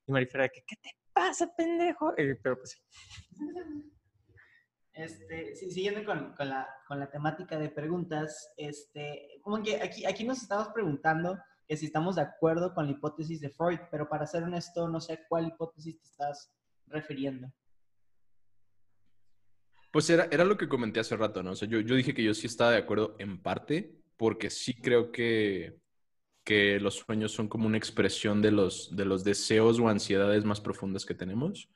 [0.07, 2.15] Y Marifer que, ¿qué te pasa, pendejo?
[2.17, 2.79] Pero pues sí.
[4.95, 10.25] Este, siguiendo con, con la, con la temática de preguntas, este, como que aquí, aquí
[10.25, 14.27] nos estamos preguntando que si estamos de acuerdo con la hipótesis de Freud, pero para
[14.27, 16.51] ser honesto, no sé a cuál hipótesis te estás
[16.87, 17.53] refiriendo.
[19.93, 21.53] Pues era, era lo que comenté hace rato, ¿no?
[21.53, 24.75] O sea, yo, yo dije que yo sí estaba de acuerdo en parte, porque sí
[24.75, 25.77] creo que,
[26.45, 30.61] que los sueños son como una expresión de los, de los deseos o ansiedades más
[30.61, 31.71] profundas que tenemos,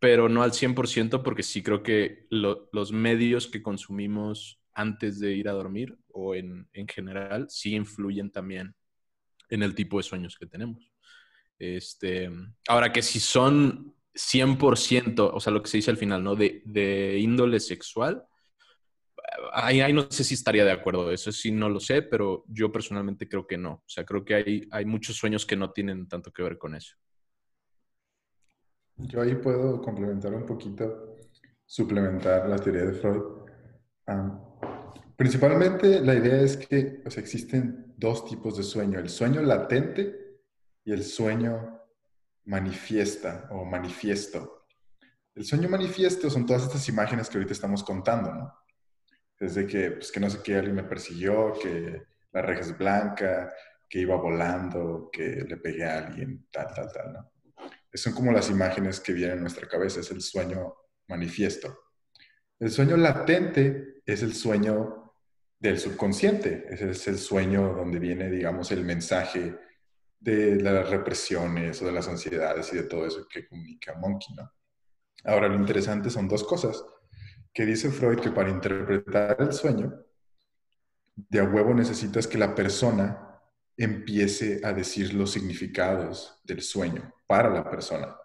[0.00, 5.34] pero no al 100% porque sí creo que lo- los medios que consumimos antes de
[5.34, 8.74] ir a dormir o en, en general sí influyen también
[9.50, 10.92] en el tipo de sueños que tenemos.
[11.58, 12.30] Este,
[12.68, 16.36] ahora que si son 100%, o sea, lo que se dice al final, ¿no?
[16.36, 18.24] De, de índole sexual,
[19.52, 22.70] ahí, ahí no sé si estaría de acuerdo, eso sí no lo sé, pero yo
[22.70, 23.72] personalmente creo que no.
[23.72, 26.74] O sea, creo que hay, hay muchos sueños que no tienen tanto que ver con
[26.74, 26.96] eso.
[28.96, 31.18] Yo ahí puedo complementar un poquito,
[31.66, 33.22] suplementar la teoría de Freud.
[35.16, 40.40] Principalmente la idea es que o existen dos tipos de sueño, el sueño latente
[40.84, 41.81] y el sueño
[42.44, 44.66] manifiesta o manifiesto.
[45.34, 48.54] El sueño manifiesto son todas estas imágenes que ahorita estamos contando, ¿no?
[49.38, 52.02] Desde que, pues, que no sé qué, alguien me persiguió, que
[52.32, 53.52] la reja es blanca,
[53.88, 57.32] que iba volando, que le pegué a alguien, tal, tal, tal, ¿no?
[57.94, 60.74] Son como las imágenes que vienen en nuestra cabeza, es el sueño
[61.08, 61.78] manifiesto.
[62.58, 65.14] El sueño latente es el sueño
[65.58, 69.54] del subconsciente, es el sueño donde viene, digamos, el mensaje
[70.22, 74.52] de las represiones o de las ansiedades y de todo eso que comunica Monkey, ¿no?
[75.24, 76.84] Ahora, lo interesante son dos cosas,
[77.52, 79.92] que dice Freud que para interpretar el sueño,
[81.14, 83.40] de a huevo necesitas que la persona
[83.76, 88.16] empiece a decir los significados del sueño para la persona.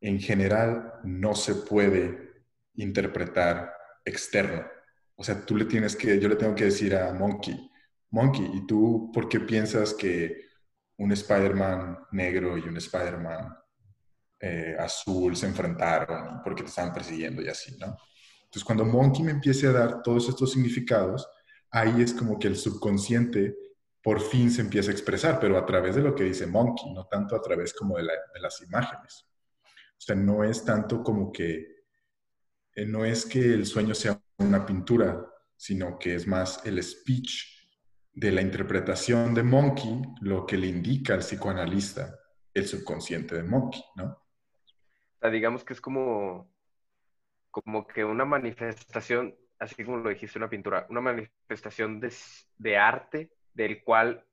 [0.00, 3.72] En general, no se puede interpretar
[4.04, 4.66] externo.
[5.14, 7.70] O sea, tú le tienes que, yo le tengo que decir a Monkey,
[8.10, 10.45] Monkey, ¿y tú por qué piensas que
[10.98, 13.56] un Spider-Man negro y un Spider-Man
[14.40, 17.96] eh, azul se enfrentaron y por qué te estaban persiguiendo y así, ¿no?
[18.44, 21.28] Entonces, cuando Monkey me empiece a dar todos estos significados,
[21.70, 23.56] ahí es como que el subconsciente
[24.02, 27.06] por fin se empieza a expresar, pero a través de lo que dice Monkey, no
[27.06, 28.04] tanto a través como de
[28.40, 29.26] las imágenes.
[29.98, 31.66] O sea, no es tanto como que,
[32.74, 37.55] eh, no es que el sueño sea una pintura, sino que es más el speech
[38.16, 42.18] de la interpretación de Monkey, lo que le indica al psicoanalista
[42.54, 44.06] el subconsciente de Monkey, ¿no?
[44.06, 46.50] O sea, digamos que es como,
[47.50, 52.10] como que una manifestación, así como lo dijiste, una pintura, una manifestación de,
[52.56, 54.24] de arte del cual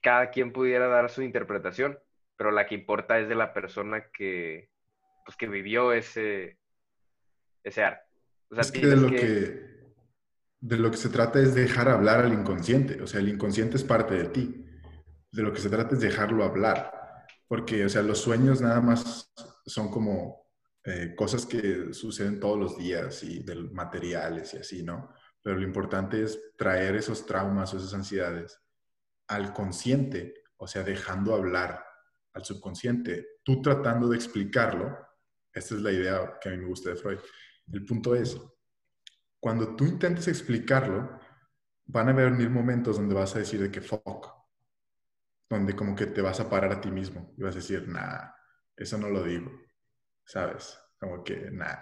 [0.00, 1.98] cada quien pudiera dar su interpretación,
[2.38, 4.70] pero la que importa es de la persona que,
[5.26, 6.56] pues, que vivió ese,
[7.62, 8.08] ese arte.
[8.50, 9.16] O sea, es que de lo que...
[9.16, 9.81] que...
[10.62, 13.82] de lo que se trata es dejar hablar al inconsciente, o sea, el inconsciente es
[13.82, 14.64] parte de ti.
[15.32, 16.92] De lo que se trata es dejarlo hablar,
[17.48, 19.32] porque, o sea, los sueños nada más
[19.66, 20.46] son como
[20.84, 25.12] eh, cosas que suceden todos los días y de materiales y así, ¿no?
[25.42, 28.60] Pero lo importante es traer esos traumas o esas ansiedades
[29.26, 31.84] al consciente, o sea, dejando hablar
[32.34, 34.96] al subconsciente, tú tratando de explicarlo.
[35.52, 37.18] Esta es la idea que a mí me gusta de Freud.
[37.72, 38.40] El punto es,
[39.42, 41.18] cuando tú intentes explicarlo,
[41.86, 44.28] van a venir momentos donde vas a decir de que fuck,
[45.50, 48.30] donde como que te vas a parar a ti mismo y vas a decir, nah,
[48.76, 49.50] eso no lo digo,
[50.24, 50.78] ¿sabes?
[50.96, 51.74] Como que, nah,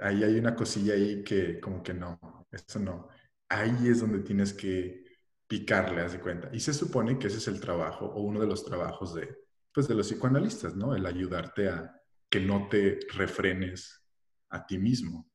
[0.00, 3.08] ahí hay una cosilla ahí que como que no, eso no.
[3.50, 5.04] Ahí es donde tienes que
[5.46, 6.48] picarle, haz de cuenta.
[6.54, 9.28] Y se supone que ese es el trabajo o uno de los trabajos de,
[9.74, 10.96] pues, de los psicoanalistas, ¿no?
[10.96, 12.00] El ayudarte a
[12.30, 14.02] que no te refrenes
[14.48, 15.30] a ti mismo.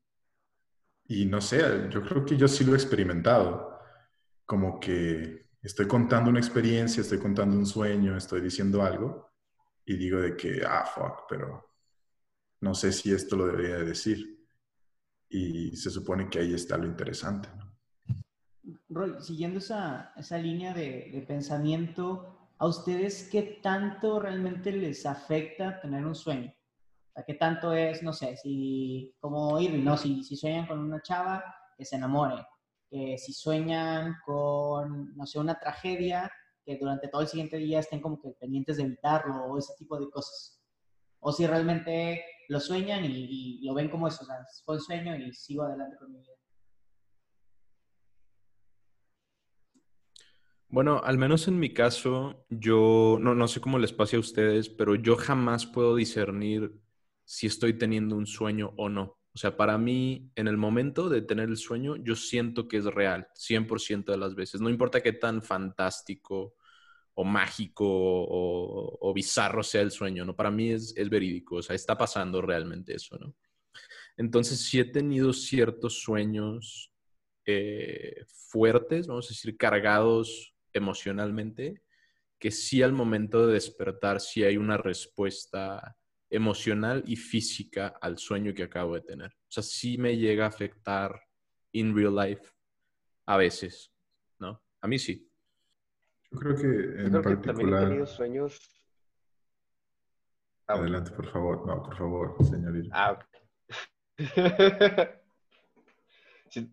[1.08, 3.80] Y no sé, yo creo que yo sí lo he experimentado,
[4.46, 9.32] como que estoy contando una experiencia, estoy contando un sueño, estoy diciendo algo
[9.86, 11.72] y digo de que, ah, fuck, pero
[12.62, 14.48] no sé si esto lo debería de decir.
[15.30, 17.72] Y se supone que ahí está lo interesante, ¿no?
[18.90, 25.80] Roy, siguiendo esa, esa línea de, de, pensamiento, ¿a ustedes qué tanto realmente les afecta
[25.80, 26.54] tener un sueño?
[27.14, 29.98] Sea, ¿qué tanto es, no sé, si, como Irving, ¿no?
[29.98, 31.44] Si, si sueñan con una chava,
[31.82, 32.46] que se enamore.
[32.90, 36.30] que si sueñan con, no sé, una tragedia,
[36.64, 40.00] que durante todo el siguiente día estén como que pendientes de evitarlo o ese tipo
[40.00, 40.62] de cosas.
[41.20, 45.16] O si realmente lo sueñan y, lo ven como eso, o sea, fue el sueño
[45.16, 46.34] y sigo adelante con mi vida.
[50.68, 54.70] Bueno, al menos en mi caso, yo no, no sé cómo les pase a ustedes,
[54.70, 56.80] pero yo jamás puedo discernir
[57.32, 59.18] si estoy teniendo un sueño o no.
[59.34, 62.84] O sea, para mí, en el momento de tener el sueño, yo siento que es
[62.84, 64.60] real, 100% de las veces.
[64.60, 66.56] No importa qué tan fantástico
[67.14, 70.36] o mágico o, bizarro sea el sueño, ¿no?
[70.36, 73.34] Para mí es, es verídico, o sea, está pasando realmente eso, ¿no?
[74.18, 76.92] Entonces, sí he tenido ciertos sueños
[77.46, 81.82] eh, fuertes, vamos a decir, cargados emocionalmente,
[82.38, 85.96] que sí al momento de despertar sí hay una respuesta
[86.32, 89.32] emocional y física al sueño que acabo de tener.
[89.32, 91.22] O sea, sí me llega a afectar
[91.74, 92.50] in real life
[93.26, 93.94] a veces,
[94.40, 94.64] ¿no?
[94.80, 95.30] A mí sí.
[96.32, 97.48] Yo creo que en Yo creo que particular...
[97.48, 98.60] también he tenido sueños.
[100.68, 100.76] Ah.
[100.76, 101.68] Adelante, por favor.
[101.68, 102.90] No, por favor, señorita.
[102.94, 103.20] Ah,
[106.50, 106.72] sí,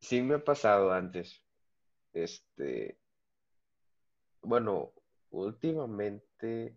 [0.00, 1.40] sí me ha pasado antes.
[2.12, 2.98] Este,
[4.42, 4.92] bueno,
[5.30, 6.76] últimamente,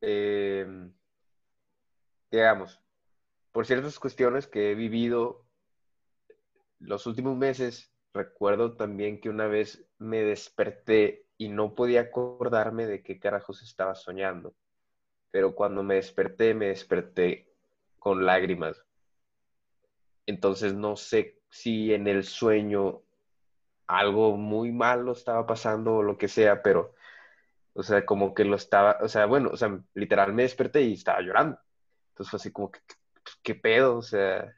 [0.00, 0.92] em,
[2.30, 2.80] digamos,
[3.52, 5.46] por ciertas cuestiones que he vivido
[6.78, 13.02] los últimos meses, recuerdo también que una vez me desperté y no podía acordarme de
[13.02, 14.54] qué carajos estaba soñando.
[15.30, 17.52] Pero cuando me desperté, me desperté
[17.98, 18.84] con lágrimas.
[20.26, 23.02] Entonces no sé si en el sueño
[23.86, 26.94] algo muy malo estaba pasando o lo que sea, pero,
[27.76, 30.94] o sea, como que lo estaba, o sea, bueno, o sea, literal me desperté y
[30.94, 31.58] estaba llorando.
[32.08, 32.80] Entonces fue así como que,
[33.42, 33.98] ¿qué pedo?
[33.98, 34.50] O sea,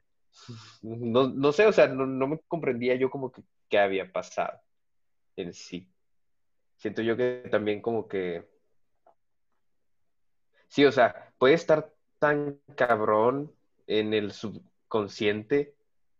[0.82, 4.60] no, no sé, o sea, no, no me comprendía yo como que qué había pasado
[5.36, 5.90] en sí.
[6.76, 8.48] Siento yo que también como que,
[10.68, 13.52] sí, o sea, puede estar tan cabrón
[13.88, 15.74] en el subconsciente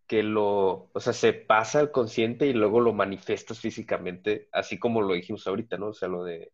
[0.05, 5.01] que lo, o sea, se pasa al consciente y luego lo manifiestas físicamente, así como
[5.01, 5.89] lo dijimos ahorita, ¿no?
[5.89, 6.51] O sea, lo de,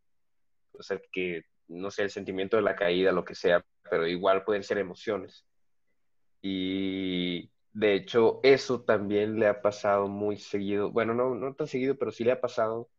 [0.79, 4.43] o sea, que, no sé, el sentimiento de la caída, lo que sea, pero igual
[4.43, 5.45] pueden ser emociones.
[6.41, 11.95] Y de hecho, eso también le ha pasado muy seguido, bueno, no, no tan seguido,
[11.97, 12.89] pero sí le ha pasado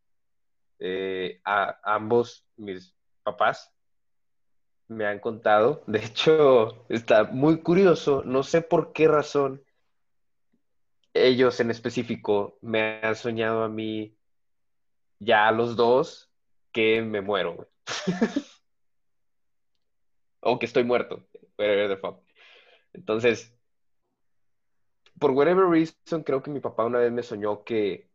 [0.78, 3.72] eh, a ambos mis papás.
[4.88, 9.62] Me han contado, de hecho, está muy curioso, no sé por qué razón
[11.24, 14.16] ellos en específico me han soñado a mí,
[15.18, 16.30] ya a los dos,
[16.76, 17.70] que me muero,
[20.40, 21.26] o que estoy muerto.
[21.56, 22.22] Whatever the fuck.
[22.92, 23.58] Entonces,
[25.18, 28.10] por whatever reason, creo que mi papá una vez me soñó que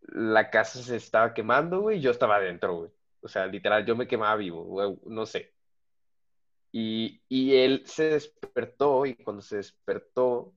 [0.00, 2.90] la casa se estaba quemando, güey, y yo estaba adentro, güey.
[3.20, 5.52] O sea, literal, yo me quemaba vivo, no sé.
[6.72, 10.54] Y, y él se despertó y cuando se despertó,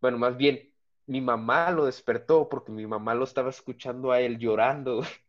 [0.00, 0.74] bueno, más bien,
[1.06, 4.96] mi mamá lo despertó porque mi mamá lo estaba escuchando a él llorando.
[4.96, 5.25] güey.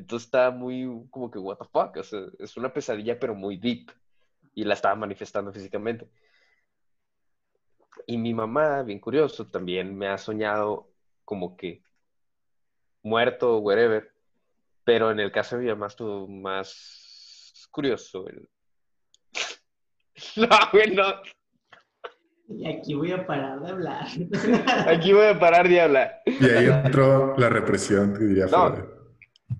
[0.00, 3.56] Entonces estaba muy como que, what the fuck, o sea, es una pesadilla pero muy
[3.56, 3.90] deep
[4.54, 6.08] y la estaba manifestando físicamente.
[8.06, 10.88] Y mi mamá, bien curioso, también me ha soñado
[11.24, 11.82] como que
[13.02, 14.12] muerto o whatever,
[14.84, 18.26] pero en el caso de mi mamá estuvo más curioso.
[18.28, 18.48] el-
[20.36, 21.04] No, güey, no.
[22.48, 24.06] Y aquí voy a parar de hablar.
[24.88, 26.20] Aquí voy a parar de hablar.
[26.26, 28.74] Y ahí entró la represión, que diría No.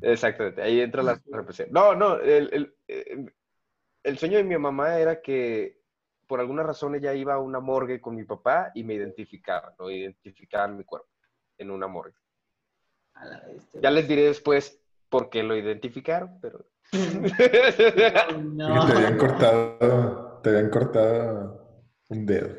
[0.02, 1.68] Exactamente, ahí entra la represión.
[1.70, 3.34] No, no, el, el- el-
[4.02, 5.78] el sueño de mi mamá era que
[6.26, 9.90] por alguna razón ella iba a una morgue con mi papá y me identificaban, ¿no?
[9.90, 11.08] Identificaban mi cuerpo
[11.58, 12.14] en una morgue.
[13.14, 13.80] A la bestia.
[13.82, 16.64] Ya les diré después por qué lo identificaron, pero...
[18.40, 18.86] No.
[18.86, 22.56] Te habían cortado, te habían cortado un dedo.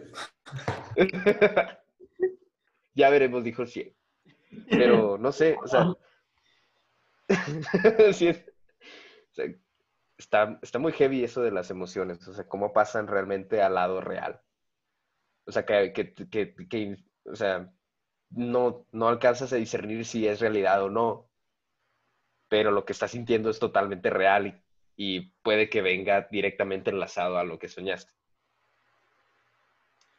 [2.94, 3.92] ya veremos, dijo el cielo.
[4.70, 5.88] Pero no sé, o sea...
[8.14, 8.46] sí, es-
[10.18, 14.02] está, está muy heavy eso de las emociones, o sea, cómo pasan realmente al lado
[14.02, 14.42] real.
[15.48, 16.14] O sea, que, que,
[16.70, 17.72] que, o sea,
[18.32, 21.30] no, no alcanzas a discernir si es realidad o no,
[22.50, 24.64] pero lo que estás sintiendo es totalmente real y,
[24.96, 28.14] y puede que venga directamente enlazado a lo que soñaste.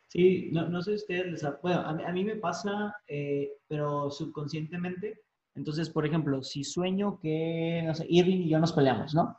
[0.08, 3.52] Sí, no, no sé si ustedes les ha- Bueno, a a mí me pasa, eh,
[3.68, 5.20] pero subconscientemente.
[5.54, 9.36] Entonces, por ejemplo, si sueño que, no sé, Irving y yo nos peleamos, ¿no?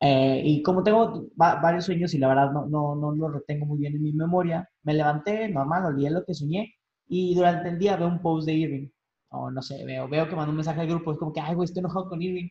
[0.00, 3.66] Eh, y como tengo va- varios sueños y la verdad no, no, no los retengo
[3.66, 6.74] muy bien en mi memoria, me levanté, normal, olvidé lo que soñé
[7.08, 8.88] y durante el día veo un post de Irving.
[9.30, 11.54] O no sé, veo, veo que mandó un mensaje al grupo, es como que, ay,
[11.54, 12.48] güey, estoy enojado con Irving,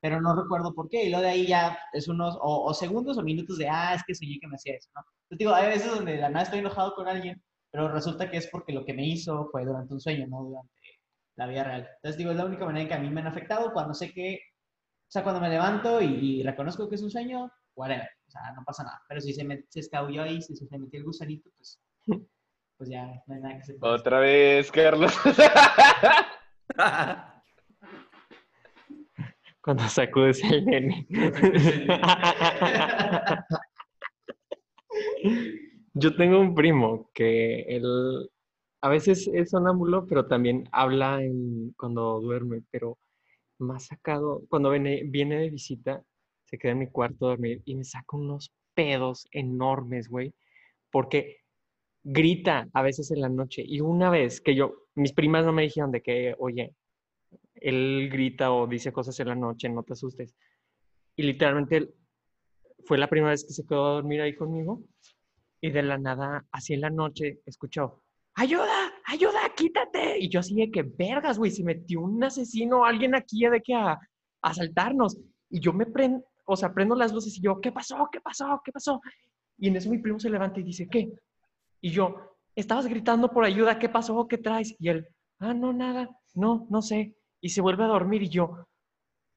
[0.00, 1.04] pero no recuerdo por qué.
[1.04, 4.02] Y luego de ahí ya es unos, o, o segundos o minutos de, ah, es
[4.06, 5.02] que soñé que me hacía eso, ¿no?
[5.24, 8.36] Entonces digo, hay veces donde de la nada estoy enojado con alguien, pero resulta que
[8.38, 10.72] es porque lo que me hizo fue durante un sueño, no durante
[11.46, 11.88] la vida real.
[11.96, 14.12] Entonces digo, es la única manera en que a mí me han afectado cuando sé
[14.12, 18.30] que, o sea, cuando me levanto y, y reconozco que es un sueño, whatever, o
[18.30, 19.02] sea, no pasa nada.
[19.08, 21.80] Pero si se, me, se escabulló ahí, si se me metió el gusanito, pues,
[22.76, 24.06] pues ya no hay nada que se pueda hacer.
[24.06, 25.12] Otra vez, Carlos.
[29.60, 31.06] Cuando sacudes el nene.
[35.94, 38.30] Yo tengo un primo que él
[38.82, 42.98] a veces es sonámbulo, pero también habla en- cuando duerme, pero
[43.58, 46.02] más sacado, cuando viene, viene de visita,
[46.46, 50.34] se queda en mi cuarto a dormir y me saca unos pedos enormes, güey,
[50.90, 51.38] porque
[52.04, 53.62] grita a veces en la noche.
[53.66, 56.74] Y una vez que yo, mis primas no me dijeron de que, oye,
[57.56, 60.34] él grita o dice cosas en la noche, no te asustes.
[61.16, 61.90] Y literalmente
[62.86, 64.82] fue la primera vez que se quedó a dormir ahí conmigo
[65.60, 68.01] y de la nada, así en la noche, escuchó,
[68.34, 70.18] ayuda, ayuda, quítate.
[70.18, 73.74] Y yo así de que, vergas, güey, se metió un asesino, alguien aquí de que
[73.74, 73.98] a,
[74.42, 75.16] asaltarnos.
[75.50, 78.08] Y yo me prendo, o sea, prendo las luces y yo, ¿qué pasó?
[78.10, 78.60] ¿Qué pasó?
[78.64, 79.00] ¿Qué pasó?
[79.58, 81.12] Y en eso mi primo se levanta y dice, ¿qué?
[81.80, 82.16] Y yo,
[82.54, 84.26] estabas gritando por ayuda, ¿qué pasó?
[84.28, 84.74] ¿Qué traes?
[84.78, 85.06] Y él,
[85.38, 87.16] ah, no, nada, no, no sé.
[87.40, 88.66] Y se vuelve a dormir y yo,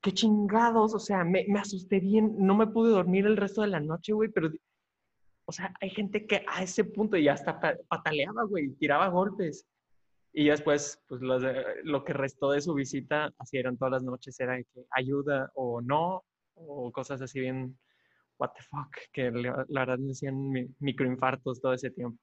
[0.01, 3.67] qué chingados, o sea, me, me asusté bien, no me pude dormir el resto de
[3.67, 4.49] la noche, güey, pero,
[5.45, 9.65] o sea, hay gente que a ese punto ya hasta pa- pataleaba, güey, tiraba golpes.
[10.33, 14.03] Y después, pues los de- lo que restó de su visita, así eran todas las
[14.03, 16.23] noches, era que ayuda o no,
[16.55, 17.77] o cosas así bien,
[18.37, 22.17] what the fuck, que le- la verdad me hacían mi- microinfartos todo ese tiempo.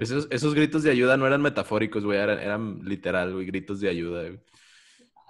[0.00, 3.88] Esos, esos gritos de ayuda no eran metafóricos, güey, eran, eran literal, güey, gritos de
[3.88, 4.22] ayuda.
[4.22, 4.40] güey.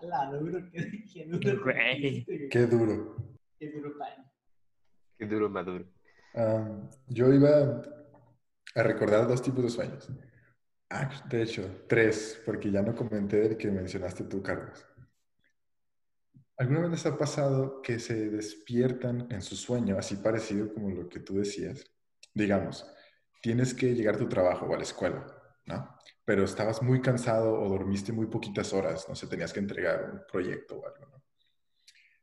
[0.03, 2.25] Ala, duro que, qué duro güey.
[2.51, 3.17] Qué duro.
[3.59, 4.31] Qué duro, pan.
[5.19, 5.85] Qué duro, maduro.
[6.35, 7.83] Am, yo iba
[8.75, 10.09] a recordar dos tipos de sueños.
[10.89, 14.85] Ah, de hecho, tres, porque ya no comenté el que mencionaste tú, Carlos.
[16.57, 21.09] ¿Alguna vez les ha pasado que se despiertan en su sueño, así parecido como lo
[21.09, 21.85] que tú decías?
[22.35, 22.87] Digamos,
[23.41, 25.27] tienes que llegar a tu trabajo o a la escuela,
[25.65, 25.97] ¿no?
[26.25, 30.21] Pero estabas muy cansado o dormiste muy poquitas horas, no sé, tenías que entregar un
[30.31, 31.25] proyecto o algo, ¿no?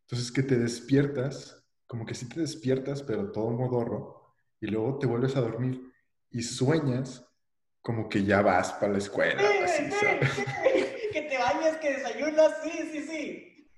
[0.01, 5.07] Entonces que te despiertas, como que sí te despiertas, pero todo modorro, y luego te
[5.07, 5.81] vuelves a dormir
[6.29, 7.25] y sueñas
[7.81, 10.29] como que ya vas para la escuela, así, ¿sabes?
[11.13, 13.69] Que te bañas, que desayunas, sí, sí, sí.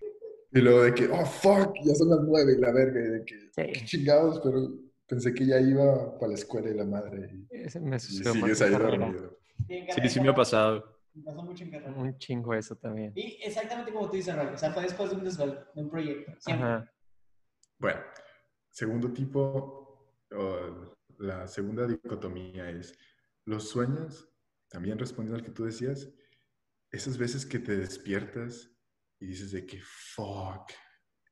[0.52, 3.26] Y luego de que, oh, fuck, ya son las nueve y la verga, y de
[3.26, 3.72] que, Sí.
[3.80, 4.68] qué chingados, pero
[5.08, 8.34] pensé que ya iba para la escuela y la madre, y, Ese me y sucedió
[8.34, 9.38] más sigues ahí dormido.
[9.68, 10.98] Sí, sí me ha pasado.
[11.14, 11.94] Me pasó mucho en carrera.
[11.94, 13.12] Un chingo eso también.
[13.16, 15.90] Y exactamente como tú dices, Roy, o sea, fue después de un desvelo, de un
[15.90, 16.32] proyecto.
[16.40, 16.66] Siempre.
[16.68, 16.92] Ajá.
[17.80, 18.02] Bueno,
[18.70, 22.98] segundo tipo, o la segunda dicotomía es
[23.46, 24.30] los sueños,
[24.70, 26.10] también respondiendo al que tú decías,
[26.92, 28.70] esas veces que te despiertas
[29.20, 30.72] y dices de que fuck,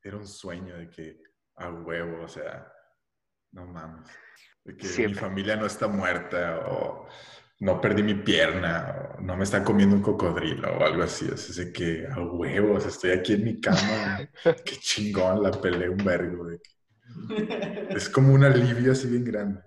[0.02, 1.22] era un sueño, de que
[1.56, 2.72] a huevo, o sea,
[3.52, 4.10] no mames,
[4.64, 7.08] de que mi familia no está muerta o
[7.60, 11.38] no perdí mi pierna o no me está comiendo un cocodrilo o algo así, o
[11.38, 15.98] sea, de que a huevos, estoy aquí en mi cama, qué chingón, la peleé un
[15.98, 16.48] vergo,
[17.90, 19.62] es como un alivio así bien grande.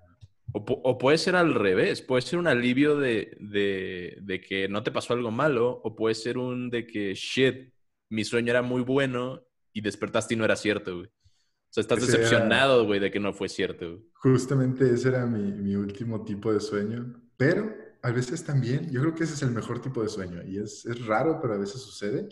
[0.53, 4.69] O, pu- o puede ser al revés, puede ser un alivio de, de, de que
[4.69, 7.73] no te pasó algo malo, o puede ser un de que, shit,
[8.09, 11.07] mi sueño era muy bueno y despertaste y no era cierto, güey.
[11.07, 14.05] O sea, estás Ese era- decepcionado, güey, de que no fue cierto, güey.
[14.15, 19.15] Justamente ese era mi, mi último tipo de sueño, pero a veces también, yo creo
[19.15, 21.81] que ese es el mejor tipo de sueño y es, es raro, pero a veces
[21.81, 22.29] sucede,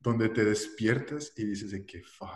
[0.00, 2.30] donde te despiertas y dices de que, fuck,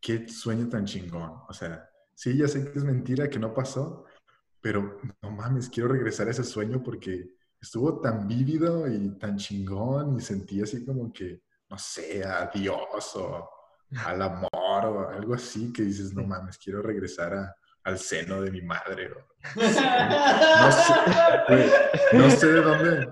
[0.00, 1.32] qué sueño tan chingón.
[1.48, 4.06] O sea, sí, ya sé que es mentira, que no pasó,
[4.60, 10.16] pero no mames, quiero regresar a ese sueño porque estuvo tan vívido y tan chingón
[10.18, 13.50] y sentí así como que, no sé, a Dios o
[14.06, 14.50] al amor
[14.86, 19.10] o algo así, que dices, no mames, quiero regresar a- al seno de mi madre.
[19.54, 20.92] no sé,
[21.48, 21.70] güey,
[22.12, 23.08] no sé de dónde,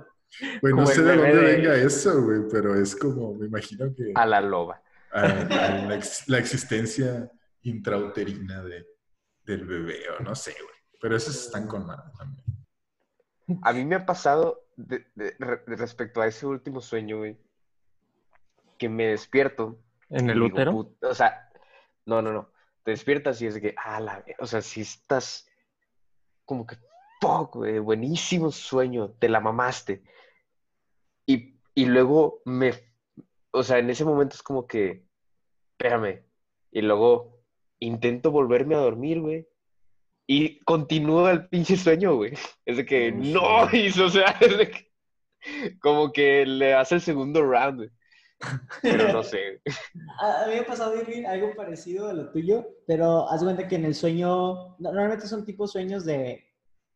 [0.61, 4.13] güey, no sé de dónde de- venga eso, güey, pero es como, me imagino que
[4.15, 4.83] A la loba.
[5.13, 7.31] a- a la, ex- la existencia
[7.63, 8.87] intrauterina de,
[9.45, 10.75] del bebé, o no sé, güey.
[11.01, 12.45] Pero esos están con madre también.
[13.63, 17.39] A mí me ha pasado de- de- re- de respecto a ese último sueño, güey,
[18.79, 19.79] que me despierto.
[20.09, 20.95] ¿En el digo, útero?
[21.03, 21.43] O sea,
[22.05, 22.51] No, no, no.
[22.87, 25.49] Te despiertas y es de que, ah, la, o sea, si estás
[26.45, 26.77] como que,
[27.21, 30.05] fuck, güey, buenísimo sueño, te la mamaste.
[31.27, 32.75] Y, y luego me,
[33.51, 35.05] o sea, en ese momento es como que,
[35.73, 36.23] espérame.
[36.71, 37.43] Y luego
[37.81, 39.49] intento volverme a dormir, güey.
[40.29, 42.35] Y continúa el pinche sueño, güey.
[42.65, 44.93] Es de que, no, y, o sea, es de que,
[45.81, 47.91] como que le hace el segundo round, güey.
[48.83, 49.61] Pero no sé.
[50.21, 53.77] A mí me ha pasado Irving, algo parecido a lo tuyo, pero haz cuenta que
[53.77, 54.29] en el sueño,
[54.79, 56.45] no- normalmente son tipo sueños de,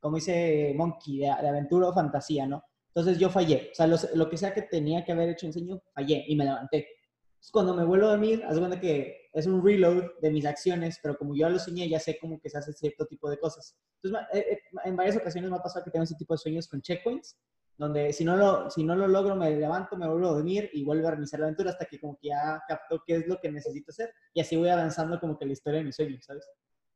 [0.01, 2.63] como dice Monkey, de, de aventura o fantasía, ¿no?
[2.89, 5.53] Entonces yo fallé, o sea, los- lo que sea que tenía que haber hecho en
[5.53, 6.89] sueño, fallé y me levanté.
[7.33, 10.99] Entonces, cuando me vuelvo a dormir, haz cuenta que es un reload de mis acciones,
[11.03, 13.77] pero como yo lo soñé, ya sé como que se hace cierto tipo de cosas.
[14.03, 16.69] Entonces, eh, eh, en varias ocasiones me ha pasado que tengo ese tipo de sueños
[16.69, 17.39] con checkpoints,
[17.81, 20.85] donde si no lo, si no lo logro, me levanto, me vuelvo a dormir y
[20.85, 23.51] vuelvo a reiniciar la aventura hasta que como que ya capto qué es lo que
[23.51, 26.47] necesito hacer y así voy avanzando como que la historia de mi sueño, ¿sabes?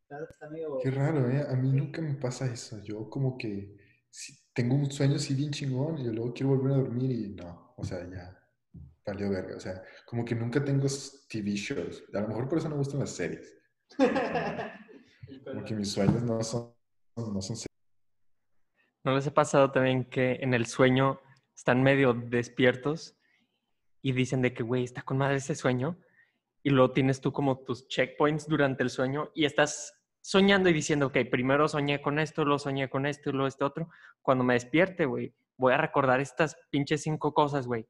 [0.02, 0.78] Está, está medio...
[0.82, 1.46] Qué raro, ¿eh?
[1.48, 2.82] A mí nunca me pasa eso.
[2.82, 3.78] Yo como que
[4.10, 7.72] si tengo un sueño así bien chingón y luego quiero volver a dormir y no,
[7.78, 8.38] o sea, ya
[9.06, 9.56] valió verga.
[9.56, 10.86] O sea, como que nunca tengo
[11.30, 12.04] TV shows.
[12.12, 13.56] A lo mejor por eso no me gustan las series.
[15.46, 16.74] Como que mis sueños no son,
[17.16, 17.73] no son series.
[19.04, 21.20] ¿No les ha pasado también que en el sueño
[21.54, 23.18] están medio despiertos
[24.00, 25.98] y dicen de que, güey, está con madre ese sueño?
[26.62, 31.08] Y luego tienes tú como tus checkpoints durante el sueño y estás soñando y diciendo,
[31.08, 33.90] ok, primero soñé con esto, luego soñé con esto y luego este otro.
[34.22, 37.86] Cuando me despierte, güey, voy a recordar estas pinches cinco cosas, güey.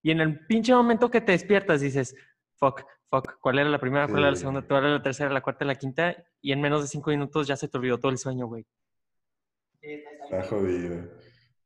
[0.00, 2.14] Y en el pinche momento que te despiertas dices,
[2.54, 5.40] fuck, fuck, ¿cuál era la primera, cuál era la segunda, cuál era la tercera, la
[5.40, 6.14] cuarta, la quinta?
[6.40, 8.64] Y en menos de cinco minutos ya se te olvidó todo el sueño, güey.
[9.82, 11.10] Está jodido.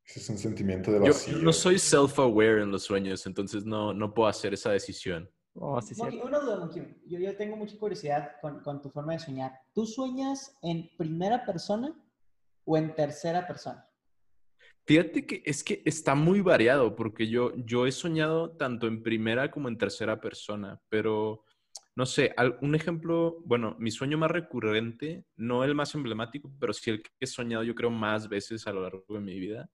[0.04, 1.36] Ese es un sentimiento de Yo, vacío.
[1.36, 5.28] yo no soy self-aware en los sueños, entonces no, no puedo hacer esa decisión.
[5.54, 7.02] Oh, sí, Monkey, una duda, Monkey.
[7.06, 9.52] Yo, yo tengo mucha curiosidad con, con tu forma de soñar.
[9.74, 11.94] ¿Tú sueñas en primera persona
[12.64, 13.88] o en tercera persona?
[14.86, 19.50] Fíjate que es que está muy variado porque yo, yo he soñado tanto en primera
[19.50, 21.42] como en tercera persona, pero
[21.96, 26.90] no sé, un ejemplo, bueno, mi sueño más recurrente, no el más emblemático, pero sí
[26.90, 29.70] el que he soñado yo creo más veces a lo largo de mi vida,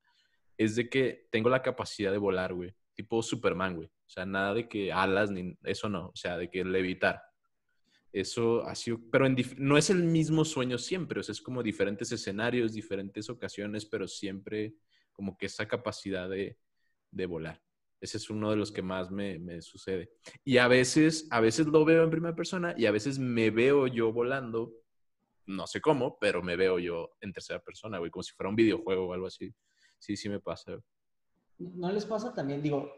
[0.56, 3.88] es de que tengo la capacidad de volar, güey, tipo Superman, güey.
[3.88, 7.20] O sea, nada de que alas ni eso no, o sea, de que levitar.
[8.12, 12.12] Eso ha sido, pero no es el mismo sueño siempre, o sea, es como diferentes
[12.12, 14.74] escenarios, diferentes ocasiones, pero siempre
[15.10, 16.56] como que esa capacidad de,
[17.10, 17.60] de volar.
[18.02, 20.10] Ese es uno de los que más me, me sucede.
[20.44, 23.86] Y a veces, a veces lo veo en primera persona y a veces me veo
[23.86, 24.72] yo volando,
[25.46, 28.56] no sé cómo, pero me veo yo en tercera persona, güey, como si fuera un
[28.56, 29.54] videojuego o algo así.
[30.00, 30.72] Sí, sí me pasa.
[30.72, 30.82] güey.
[31.76, 32.60] ¿No les pasa también?
[32.60, 32.90] Digo,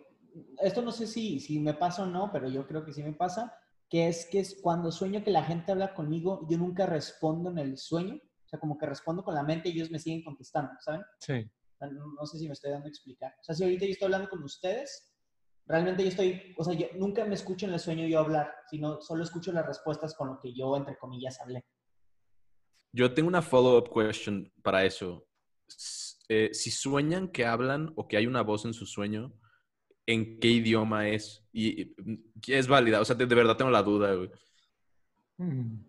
[0.62, 3.12] esto no sé si, si me pasa o no, pero yo creo que sí me
[3.12, 3.54] pasa,
[3.90, 7.58] que es que es cuando sueño que la gente habla conmigo, yo nunca respondo en
[7.58, 10.72] el sueño, o sea, como que respondo con la mente y ellos me siguen contestando,
[10.80, 11.02] ¿saben?
[11.20, 11.46] Sí.
[11.80, 13.32] No, sé si me estoy dando a explicar.
[13.40, 15.12] O sea, si ahorita yo estoy hablando con ustedes,
[15.66, 19.00] realmente yo estoy, o sea, yo nunca me escucho en el sueño yo hablar, sino
[19.00, 21.64] solo escucho las respuestas con lo que yo, entre comillas, hablé.
[22.92, 25.26] Yo tengo una follow-up question para eso.
[26.28, 29.34] Eh, si sueñan que hablan o que hay una voz en su sueño,
[30.06, 31.44] ¿en qué idioma es?
[31.52, 31.94] Y, y,
[32.46, 34.30] es válida, o sea, de, de verdad tengo la duda, güey.
[35.38, 35.84] Mm.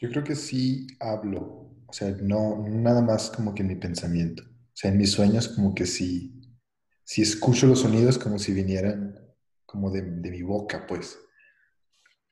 [0.00, 1.42] Yo creo que sí hablo,
[1.86, 4.44] o sea, no nada más como que mi pensamiento.
[4.78, 6.40] O sea, en mis sueños como que sí,
[7.02, 9.18] sí escucho los sonidos como si vinieran
[9.66, 11.18] como de, de mi boca, pues.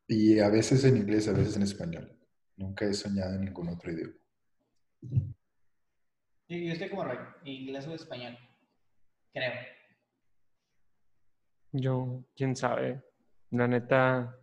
[0.07, 2.16] Y a veces en inglés, a veces en español.
[2.57, 4.14] Nunca he soñado en ningún otro idioma.
[6.47, 8.38] Yo, yo estoy como Roy, inglés o español,
[9.32, 9.53] creo.
[11.72, 13.03] Yo, quién sabe.
[13.51, 14.38] La neta,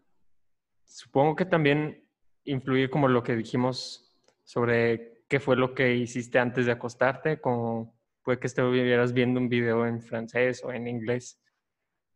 [0.84, 2.06] supongo que también
[2.44, 8.00] influye como lo que dijimos sobre qué fue lo que hiciste antes de acostarte, como
[8.22, 11.42] puede que estuvieras viendo un video en francés o en inglés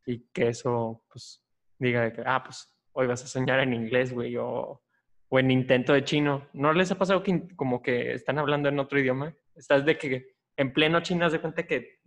[0.05, 1.43] y que eso, pues,
[1.79, 4.83] diga de que, ah, pues, hoy vas a soñar en inglés, güey, o,
[5.29, 6.47] o en intento de chino.
[6.53, 9.35] ¿No les ha pasado que como que están hablando en otro idioma?
[9.55, 12.01] Estás de que en pleno chino, haz de cuenta que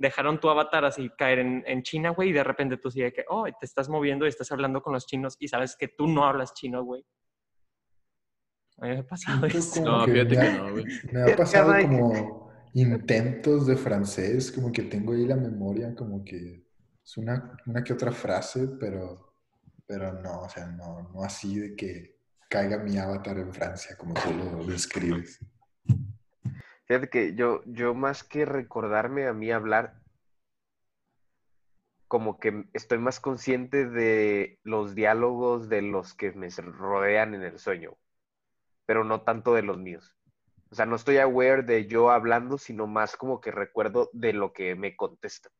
[0.00, 3.24] dejaron tu avatar así caer en, en China, güey, y de repente tú sigue que,
[3.28, 6.24] oh, te estás moviendo y estás hablando con los chinos y sabes que tú no
[6.24, 7.04] hablas chino, güey.
[8.84, 9.82] A mí me ha pasado eso.
[9.82, 10.84] No, que fíjate que no, güey.
[11.10, 11.86] Me ha pasado Caray.
[11.86, 16.66] como intentos de francés, como que tengo ahí la memoria, como que
[17.02, 19.32] es una, una que otra frase, pero,
[19.86, 22.18] pero no, o sea, no, no así de que
[22.50, 25.40] caiga mi avatar en Francia, como tú lo describes.
[26.86, 29.98] Fíjate que yo, yo más que recordarme a mí hablar,
[32.06, 37.58] como que estoy más consciente de los diálogos de los que me rodean en el
[37.58, 37.96] sueño,
[38.86, 40.16] pero no tanto de los míos.
[40.70, 44.52] O sea, no estoy aware de yo hablando, sino más como que recuerdo de lo
[44.52, 45.52] que me contestan.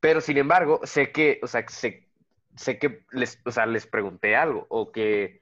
[0.00, 2.08] Pero sin embargo, sé que, o sea, sé,
[2.56, 5.40] sé que les, o sea, les pregunté algo o que,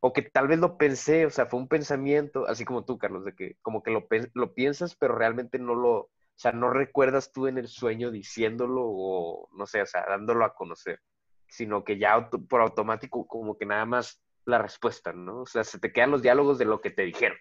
[0.00, 3.24] o que tal vez lo pensé, o sea, fue un pensamiento, así como tú, Carlos,
[3.24, 5.92] de que como que lo, lo piensas, pero realmente no lo,
[6.38, 10.44] o sea, no recuerdas tú en el sueño diciéndolo o, no sé, o sea, dándolo
[10.44, 11.00] a conocer,
[11.48, 15.42] sino que ya por automático como que nada más la respuesta, ¿no?
[15.42, 17.36] O sea, se te quedan los diálogos de lo que te dijeron.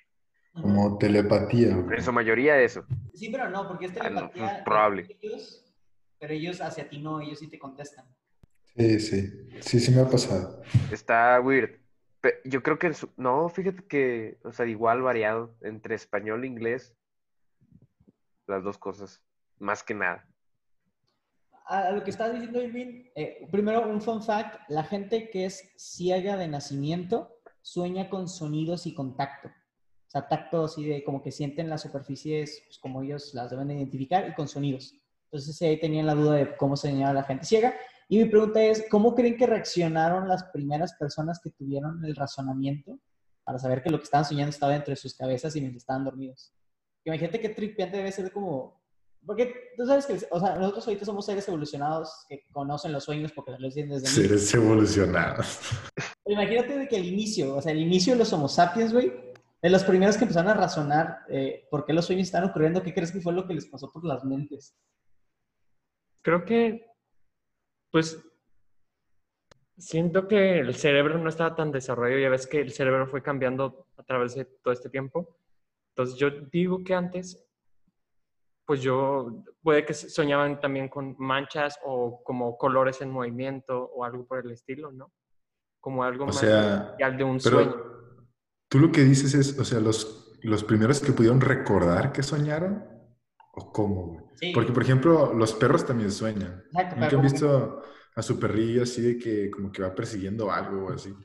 [0.53, 1.69] Como telepatía.
[1.69, 2.85] En su mayoría eso.
[3.13, 4.63] Sí, pero no, porque es Ah, no, telepatía.
[4.65, 5.17] probable.
[5.21, 5.65] Ellos,
[6.19, 8.05] pero ellos hacia ti no, ellos sí te contestan.
[8.75, 9.49] Sí, sí.
[9.61, 10.61] Sí, sí me ha pasado.
[10.91, 11.79] Está weird.
[12.43, 16.93] Yo creo que, su- no, fíjate que, o sea, igual variado entre español e inglés,
[18.47, 19.21] las dos cosas,
[19.59, 20.27] más que nada.
[21.69, 25.69] A lo que estás diciendo, Irving, eh, primero un fun fact, la gente que es
[25.75, 29.49] ciega de nacimiento sueña con sonidos y con tacto.
[29.49, 33.67] O sea, tacto así de como que sienten las superficies pues, como ellos las deben
[33.67, 34.93] de identificar y con sonidos.
[35.25, 37.73] Entonces ahí tenían la duda de cómo se soñaba la gente ciega.
[38.07, 42.97] Y mi pregunta es, ¿cómo creen que reaccionaron las primeras personas que tuvieron el razonamiento
[43.43, 46.05] para saber que lo que estaban soñando estaba dentro de sus cabezas y mientras estaban
[46.05, 46.53] dormidos?
[47.03, 48.81] Imagínate qué tripiante debe ser como...
[49.25, 53.31] Porque tú sabes que, o sea, nosotros ahorita somos seres evolucionados que conocen los sueños
[53.33, 54.13] porque los dicen desde niños.
[54.13, 55.59] Seres evolucionados.
[56.23, 59.11] Pero imagínate de que el inicio, o sea, el inicio de los Homo sapiens, güey,
[59.61, 62.93] de los primeros que empezaron a razonar eh, por qué los sueños están ocurriendo, ¿qué
[62.93, 64.77] crees que fue lo que les pasó por las mentes?
[66.21, 66.85] Creo que,
[67.91, 68.17] pues,
[69.77, 72.19] siento que el cerebro no estaba tan desarrollado.
[72.19, 75.37] Ya ves que el cerebro fue cambiando a través de todo este tiempo.
[75.89, 77.46] Entonces yo digo que antes,
[78.67, 84.27] pues yo, puede que soñaban también con manchas o como colores en movimiento o algo
[84.27, 85.13] por el estilo, ¿no?
[85.79, 87.71] Como algo O más sea, real de un sueño.
[87.71, 88.17] pero
[88.67, 92.85] tú lo que dices es, o sea, los, los primeros que pudieron recordar que soñaron,
[93.53, 94.23] ¿o cómo, güey?
[94.35, 94.51] Sí.
[94.53, 96.61] Porque, por ejemplo, los perros también sueñan.
[96.65, 97.83] Exacto, Nunca he visto
[98.15, 101.15] a su perrillo así de que como que va persiguiendo algo o así.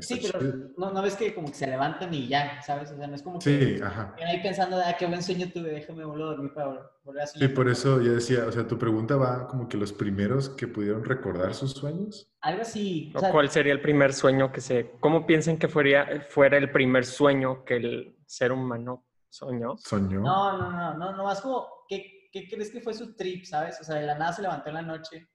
[0.00, 0.40] Sí, pero
[0.76, 2.90] no, no ves que como que se levantan y ya, ¿sabes?
[2.92, 3.44] O sea, no es como que
[3.76, 4.14] Sí, ajá.
[4.24, 7.38] ahí pensando, ah, qué buen sueño tuve, déjame volver a dormir para volver a Sí,
[7.40, 7.54] soñar.
[7.54, 11.04] por eso yo decía, o sea, tu pregunta va como que los primeros que pudieron
[11.04, 12.30] recordar sus sueños.
[12.40, 13.10] Algo así.
[13.14, 14.92] o ¿O sea, ¿Cuál sería el primer sueño que se...
[15.00, 19.76] ¿Cómo piensan que fuera, fuera el primer sueño que el ser humano soñó?
[19.78, 20.20] Soñó.
[20.20, 23.80] No, no, no, no, no, más como, ¿qué, ¿qué crees que fue su trip, sabes?
[23.80, 25.28] O sea, de la nada se levantó en la noche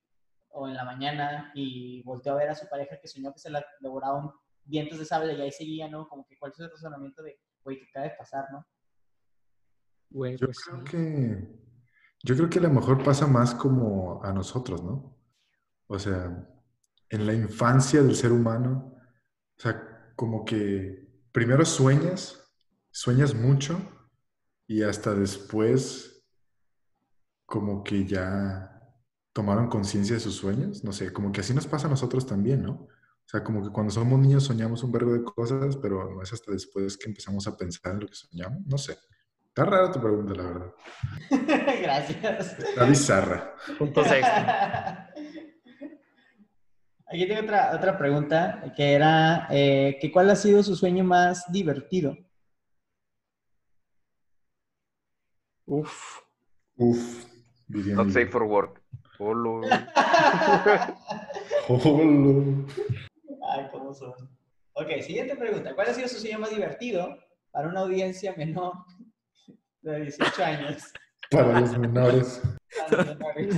[0.57, 3.49] o en la mañana y volteó a ver a su pareja que soñó que se
[3.49, 4.31] la devoraba un
[4.65, 6.07] vientos de sable y ahí seguía, ¿no?
[6.07, 8.65] Como que cuál es el razonamiento de, güey, ¿qué acaba de pasar, no?
[10.09, 10.91] Güey, Yo pues creo sí.
[10.91, 11.47] que,
[12.23, 15.17] yo creo que a lo mejor pasa más como a nosotros, ¿no?
[15.87, 16.47] O sea,
[17.09, 18.93] en la infancia del ser humano,
[19.57, 22.51] o sea, como que primero sueñas,
[22.91, 23.79] sueñas mucho
[24.67, 26.25] y hasta después
[27.45, 28.71] como que ya
[29.33, 32.63] tomaron conciencia de sus sueños, no sé, como que así nos pasa a nosotros también,
[32.63, 32.87] ¿no?
[33.25, 36.31] O sea, como que cuando somos niños soñamos un verbo de cosas, pero no es
[36.31, 38.95] hasta después que empezamos a pensar en lo que soñamos, no sé.
[39.47, 40.73] Está rara tu pregunta, la verdad.
[41.81, 42.59] Gracias.
[42.59, 43.55] Está bizarra.
[43.79, 45.11] Puntos extra.
[47.07, 51.51] Aquí tengo otra, otra pregunta que era, eh, que ¿cuál ha sido su sueño más
[51.51, 52.17] divertido?
[55.65, 56.19] Uf.
[56.75, 57.25] Uf,
[57.67, 58.81] Not safe for work.
[59.17, 59.61] Olo.
[61.67, 62.65] Jolo.
[64.73, 65.75] Ok, siguiente pregunta.
[65.75, 67.17] ¿Cuál ha sido su sueño más divertido
[67.51, 68.73] para una audiencia menor
[69.81, 70.83] de 18 años?
[71.31, 72.39] Para los menores.
[72.89, 73.55] Para los menores.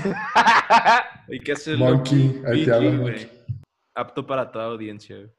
[1.27, 2.79] Hay que hacerlo Monkey, ahí te.
[2.79, 3.29] Monkey.
[3.93, 5.29] Apto para toda audiencia.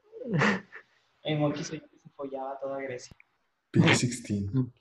[1.23, 3.15] En Monkey que se follaba toda Grecia.
[3.73, 4.71] PG-16.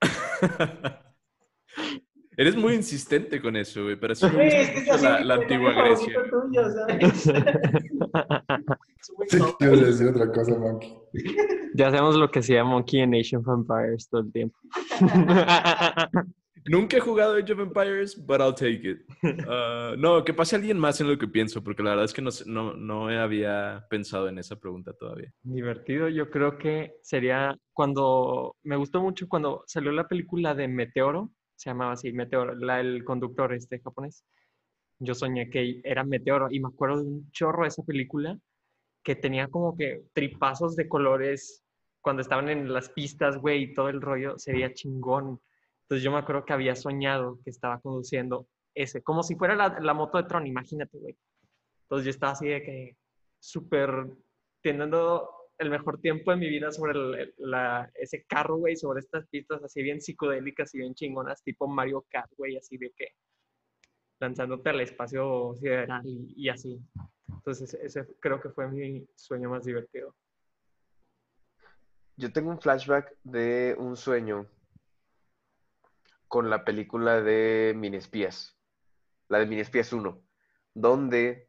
[2.36, 5.34] Eres muy insistente con eso, güey, pero sí me Güey, gusta es mucho la, la
[5.34, 6.14] antigua Grecia.
[6.30, 7.32] tuyo, ¿sabes?
[9.28, 10.96] Sí, quiero decir otra cosa, Monkey.
[11.74, 14.56] ya hacemos lo que hacía Monkey en Age of Empires todo el tiempo.
[16.66, 19.00] Nunca he jugado Age of Empires, but I'll take it.
[19.46, 22.22] Ah, no, que pase alguien más en lo que pienso, porque la verdad es que
[22.22, 25.30] no, no, no había pensado en esa pregunta todavía.
[25.42, 31.30] Divertido, yo creo que sería cuando me gustó mucho cuando salió la película de Meteoro,
[31.56, 34.24] se llamaba así, Meteoro, la, el conductor este japonés.
[34.98, 38.38] Yo soñé que era Meteoro y me acuerdo de un chorro de esa película
[39.02, 41.62] que tenía como que tripazos de colores
[42.00, 45.40] cuando estaban en las pistas, güey, y todo el rollo sería chingón
[45.82, 49.78] Entonces yo me acuerdo que había soñado que estaba conduciendo ese, como si fuera la,
[49.80, 51.16] la moto de Tron, imagínate, güey.
[51.82, 52.96] Entonces yo estaba así de que
[53.38, 53.90] súper
[54.62, 55.28] teniendo
[55.58, 59.82] el mejor tiempo de mi vida sobre la, ese carro, güey, sobre estas pistas así
[59.82, 63.08] bien psicodélicas y bien chingonas, tipo Mario Kart, güey, así de que
[64.20, 66.80] lanzándote al espacio sideral y, y así.
[67.28, 70.14] Entonces ese creo que fue mi sueño más divertido.
[72.16, 74.46] Yo tengo un flashback de un sueño
[76.28, 78.56] con la película de Minespías,
[79.28, 80.20] la de Minespías 1,
[80.74, 81.48] donde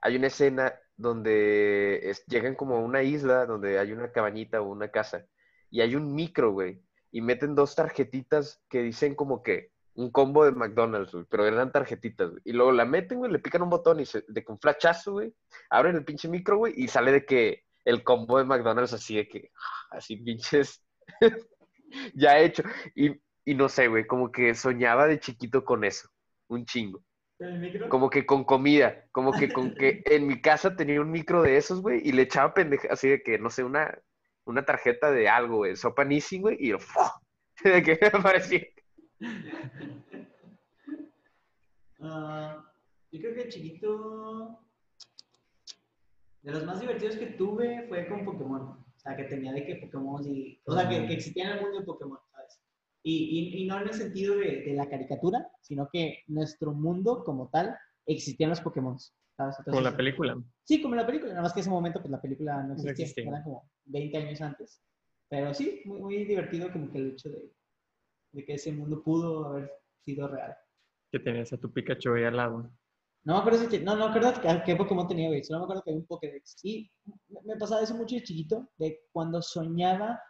[0.00, 4.88] hay una escena donde llegan como a una isla donde hay una cabañita o una
[4.88, 5.26] casa
[5.70, 6.80] y hay un micro, güey,
[7.10, 11.72] y meten dos tarjetitas que dicen como que un combo de McDonald's, güey, pero eran
[11.72, 12.42] tarjetitas, güey.
[12.44, 15.34] Y luego la meten, güey, le pican un botón y se, de un flachazo, güey,
[15.70, 19.28] abren el pinche micro, güey, y sale de que el combo de McDonald's así de
[19.28, 19.50] que,
[19.90, 20.84] así pinches,
[22.14, 22.62] ya hecho.
[22.94, 26.08] Y, y no sé, güey, como que soñaba de chiquito con eso,
[26.48, 27.02] un chingo.
[27.44, 27.88] ¿El micro?
[27.90, 31.58] Como que con comida, como que con que en mi casa tenía un micro de
[31.58, 33.98] esos, güey, y le echaba pendeja, así de que, no sé, una,
[34.46, 36.78] una tarjeta de algo, güey, sopa güey, y lo,
[37.64, 38.62] de que aparecía.
[42.00, 42.64] Ah,
[43.12, 44.60] yo creo que chiquito.
[46.40, 48.62] De los más divertidos que tuve fue con Pokémon.
[48.62, 50.60] O sea, que tenía de que Pokémon y.
[50.64, 52.18] O sea, que, que existía en el mundo de Pokémon.
[53.06, 57.22] Y, y, y no en el sentido de, de la caricatura, sino que nuestro mundo
[57.22, 57.76] como tal
[58.06, 58.98] existían los Pokémon.
[59.36, 59.56] ¿sabes?
[59.56, 60.42] Como la Entonces, película.
[60.64, 62.72] Sí, como la película, nada más que en ese momento pues la película no No
[62.74, 63.28] existía, existía.
[63.28, 64.82] eran como 20 años antes.
[65.28, 67.52] Pero sí, muy, muy divertido como que el hecho de,
[68.32, 69.70] de que ese mundo pudo haber
[70.04, 70.56] sido real.
[71.12, 72.70] Que tenías a tu Pikachu ahí al lado.
[73.24, 74.32] No me acuerdo si te- no, no me acuerdo
[74.64, 76.56] qué, Pokémon tenía, güey, solo me acuerdo que había un Pokédex.
[76.62, 76.90] Y
[77.28, 80.20] me- me pasaba eso mucho de chiquito, de cuando soñaba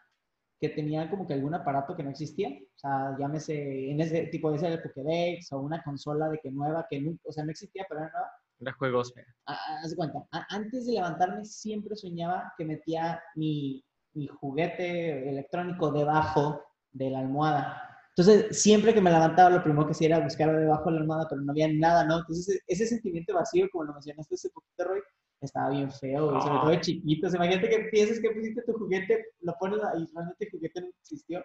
[0.69, 4.51] que tenía como que algún aparato que no existía, o sea, llámese, en ese tipo
[4.51, 7.51] de ese del Pokédex o una consola de que nueva, que nunca, o sea, no
[7.51, 9.15] existía, pero era nueva, Era juegos.
[9.47, 13.85] Ah, ah, haz de cuenta, a- antes de levantarme siempre soñaba que metía mi,
[14.15, 16.63] mi juguete electrónico debajo
[16.93, 17.83] de la almohada.
[18.17, 21.27] Entonces, siempre que me levantaba, lo primero que hacía era buscar debajo de la almohada,
[21.29, 22.19] pero no había nada, ¿no?
[22.21, 25.01] Entonces, ese sentimiento vacío, como lo mencionaste hace poquito, Roy,
[25.45, 27.35] estaba bien feo, sobre todo chiquitos.
[27.35, 31.45] Imagínate que piensas que pusiste tu juguete, lo pones ahí, realmente el juguete no existió.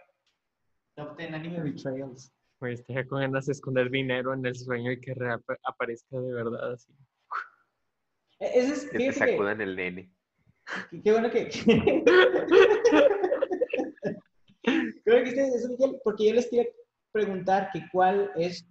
[0.96, 2.32] Top 10 Anime Betrayals.
[2.60, 5.14] Güey, estaría con ganas de esconder dinero en el sueño y que
[5.64, 6.92] aparezca de verdad así.
[8.40, 10.12] E- Ese es, Que te fíjate que- sacudan el nene.
[11.04, 11.50] Qué, bueno que.
[15.06, 16.68] Bueno que ustedes eso, Miguel, porque yo les quería
[17.12, 18.68] preguntar que cuál es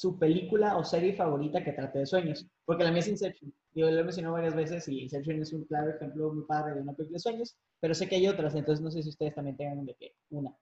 [0.00, 2.46] su película o serie favorita que trate de sueños.
[2.64, 3.52] Porque la mía es Inception.
[3.74, 6.80] Yo lo he mencionado varias veces y Inception es un claro ejemplo muy padre de
[6.80, 9.58] una película de sueños, pero sé que hay otras, entonces no sé si ustedes también
[9.58, 10.56] tengan de que una.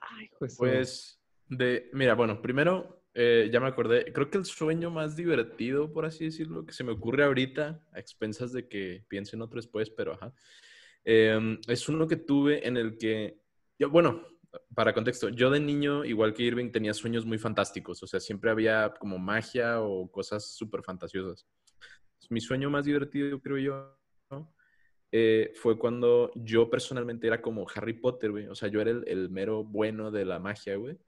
[0.00, 0.56] Ay, pues.
[0.58, 5.92] Pues, de, mira, bueno, primero, eh, ya me acordé, creo que el sueño más divertido,
[5.92, 9.58] por así decirlo, que se me ocurre ahorita, a expensas de que piense en otro
[9.58, 10.34] después, pero ajá,
[11.04, 13.38] em, es uno que tuve en el que,
[13.78, 14.24] yo, bueno,
[14.74, 18.50] para contexto, yo de niño, igual que Irving, tenía sueños muy fantásticos, o sea, siempre
[18.50, 21.46] había como magia o cosas súper fantasiosas.
[22.28, 24.00] Mi sueño más divertido, creo yo,
[25.12, 28.46] eh, fue cuando yo personalmente era como Harry Potter, güey.
[28.46, 30.98] O sea, yo era el, el mero bueno de la magia, güey.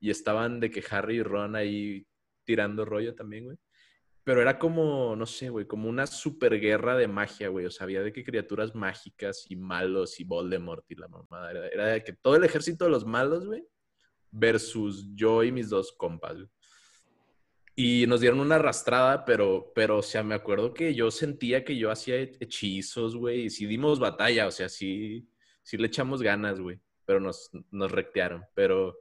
[0.00, 2.06] Y estaban de que Harry y Ron ahí
[2.44, 3.58] tirando rollo también, güey.
[4.24, 7.66] Pero era como, no sé, güey, como una super guerra de magia, güey.
[7.66, 11.50] O sea, había de que criaturas mágicas y malos y Voldemort y la mamada.
[11.50, 13.66] Era, de que todo el ejército de los malos, güey,
[14.30, 16.36] versus yo y mis dos compas.
[17.74, 21.76] Y nos dieron una arrastrada, pero, pero, o sea, me acuerdo que yo sentía que
[21.76, 25.26] yo hacía he- hechizos, güey, y sí dimos batalla, o sea, sí,
[25.62, 28.44] sí le echamos ganas, güey, pero nos, nos rectearon.
[28.54, 28.98] Pero,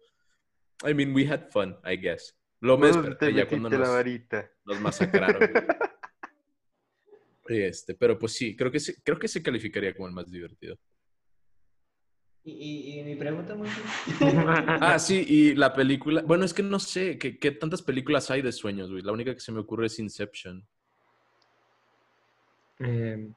[0.88, 2.34] I mean, we had fun, I guess.
[2.62, 4.50] Lo me desperté ya cuando nos, varita?
[4.66, 5.42] nos masacraron.
[7.48, 10.78] Este, pero pues sí, creo que, sí, creo que se calificaría como el más divertido.
[12.46, 13.68] Y, y- y mi pregunta, muy
[14.80, 18.42] Ah, sí, y la película, bueno, es que no sé, ¿qué, qué tantas películas hay
[18.42, 19.04] de sueños, güey?
[19.04, 20.66] La única que se me ocurre es Inception.
[22.80, 23.34] Em,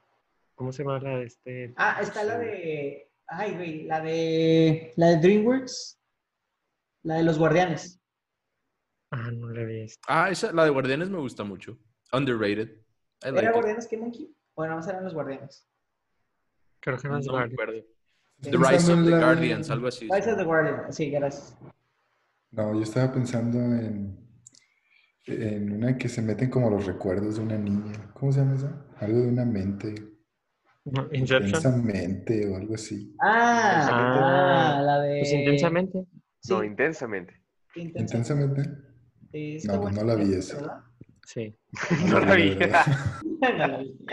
[0.54, 1.72] ¿Cómo se llama la de este?
[1.76, 3.10] Ah, está la de.
[3.26, 4.92] Ay, güey, la de.
[4.96, 5.98] La de DreamWorks.
[7.02, 8.00] La de los guardianes.
[9.16, 9.80] Ah, no la vi.
[9.82, 10.00] esta.
[10.08, 11.78] Ah, esa, la de Guardianes me gusta mucho.
[12.12, 12.68] Underrated.
[13.24, 13.52] I ¿Era.
[13.52, 14.34] Guardianes qué Monkey?
[14.56, 15.68] Bueno, nada más eran los guardianes.
[16.80, 17.80] Creo que no es No me acuerdo.
[18.40, 20.08] The Rise of the la- Guardians, algo así.
[20.12, 20.92] Rise of the Guardian.
[20.92, 21.56] Sí, gracias.
[22.50, 24.18] No, yo estaba pensando en,
[25.26, 28.10] en una que se meten como los recuerdos de una niña.
[28.14, 28.84] ¿Cómo se llama esa?
[28.98, 29.94] Algo de una mente.
[30.84, 31.08] No.
[31.12, 33.14] Intensamente o algo así.
[33.20, 35.20] Ah, Ah, ah, la de.
[35.20, 36.04] Pues intensamente.
[36.48, 37.40] No, intensamente.
[37.76, 38.62] Intensamente.
[39.34, 40.56] Eh, No, pues no la vi esa.
[40.56, 40.80] ¿verdad?
[41.26, 41.56] Sí.
[42.08, 42.54] No la vi.
[43.40, 43.98] No la vi.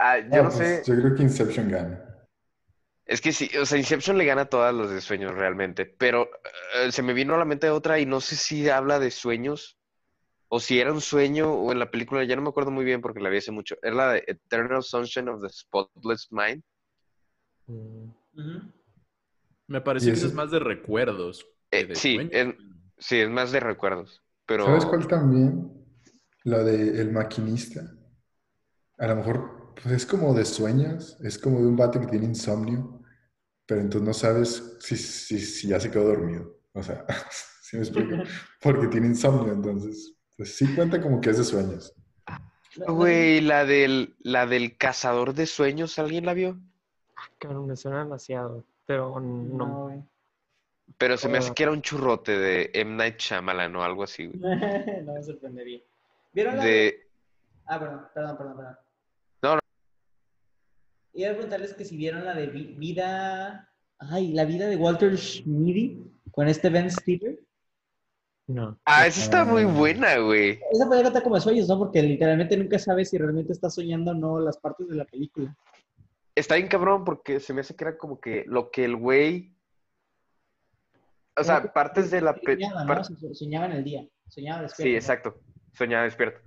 [0.00, 0.82] Ah, yo No, no pues, sé.
[0.86, 2.04] Yo creo que Inception gana.
[3.04, 6.28] Es que sí, o sea, Inception le gana a todas los de sueños realmente, pero
[6.76, 9.76] eh, se me vino a la mente otra y no sé si habla de sueños
[10.48, 13.00] o si era un sueño o en la película, ya no me acuerdo muy bien
[13.00, 13.76] porque la vi hace mucho.
[13.82, 16.62] Era la de Eternal Sunshine of the Spotless Mind.
[17.66, 18.10] Mm.
[19.66, 21.44] Me parece ¿Y que eso es más de recuerdos.
[21.70, 22.54] que Eh, de sí, sueños.
[22.98, 25.72] Sí, es más de recuerdos, pero ¿Sabes cuál también?
[26.44, 27.82] La de El Maquinista.
[28.98, 32.26] A lo mejor pues es como de sueños, es como de un vato que tiene
[32.26, 33.02] insomnio,
[33.66, 36.58] pero entonces no sabes si, si, si ya se quedó dormido.
[36.72, 37.04] O sea,
[37.62, 38.16] ¿sí me explico?
[38.62, 41.92] Porque tiene insomnio, entonces pues sí cuenta como que es de sueños.
[42.86, 46.60] Güey, la del, la del cazador de sueños, ¿alguien la vio?
[47.38, 50.08] Cabrón, me suena demasiado, pero no, no.
[50.96, 51.54] Pero se me hace Ah.
[51.54, 52.96] que era un churrote de M.
[52.96, 54.40] Night Shyamalan o algo así, güey.
[55.04, 55.80] no me sorprendería.
[56.32, 56.70] ¿Vieron la de...
[56.70, 57.08] De...
[57.66, 58.76] Ah, perdón, perdón, perdón, perdón.
[59.42, 59.60] No, no.
[61.14, 63.70] Iba a preguntarles que si vieron la de vi- vida...
[63.98, 67.38] Ay, la vida de Walter Schmitty con este Ben Stiller.
[68.46, 68.78] No.
[68.84, 69.66] Ah, esa está muy Ah.
[69.66, 70.60] buena, güey.
[70.72, 71.78] Esa puede contar como sueños, ¿no?
[71.78, 75.54] Porque literalmente nunca sabes si realmente está soñando o no las partes de la película.
[76.34, 79.52] Está bien cabrón porque se me hace que era como que lo que el güey...
[81.38, 82.34] O sea, partes de la...
[82.34, 83.34] Soñaba, ¿no?
[83.34, 84.06] soñaba en el día.
[84.28, 84.90] Soñaba despierto.
[84.90, 85.40] Sí, exacto.
[85.72, 86.40] Soñaba despierto.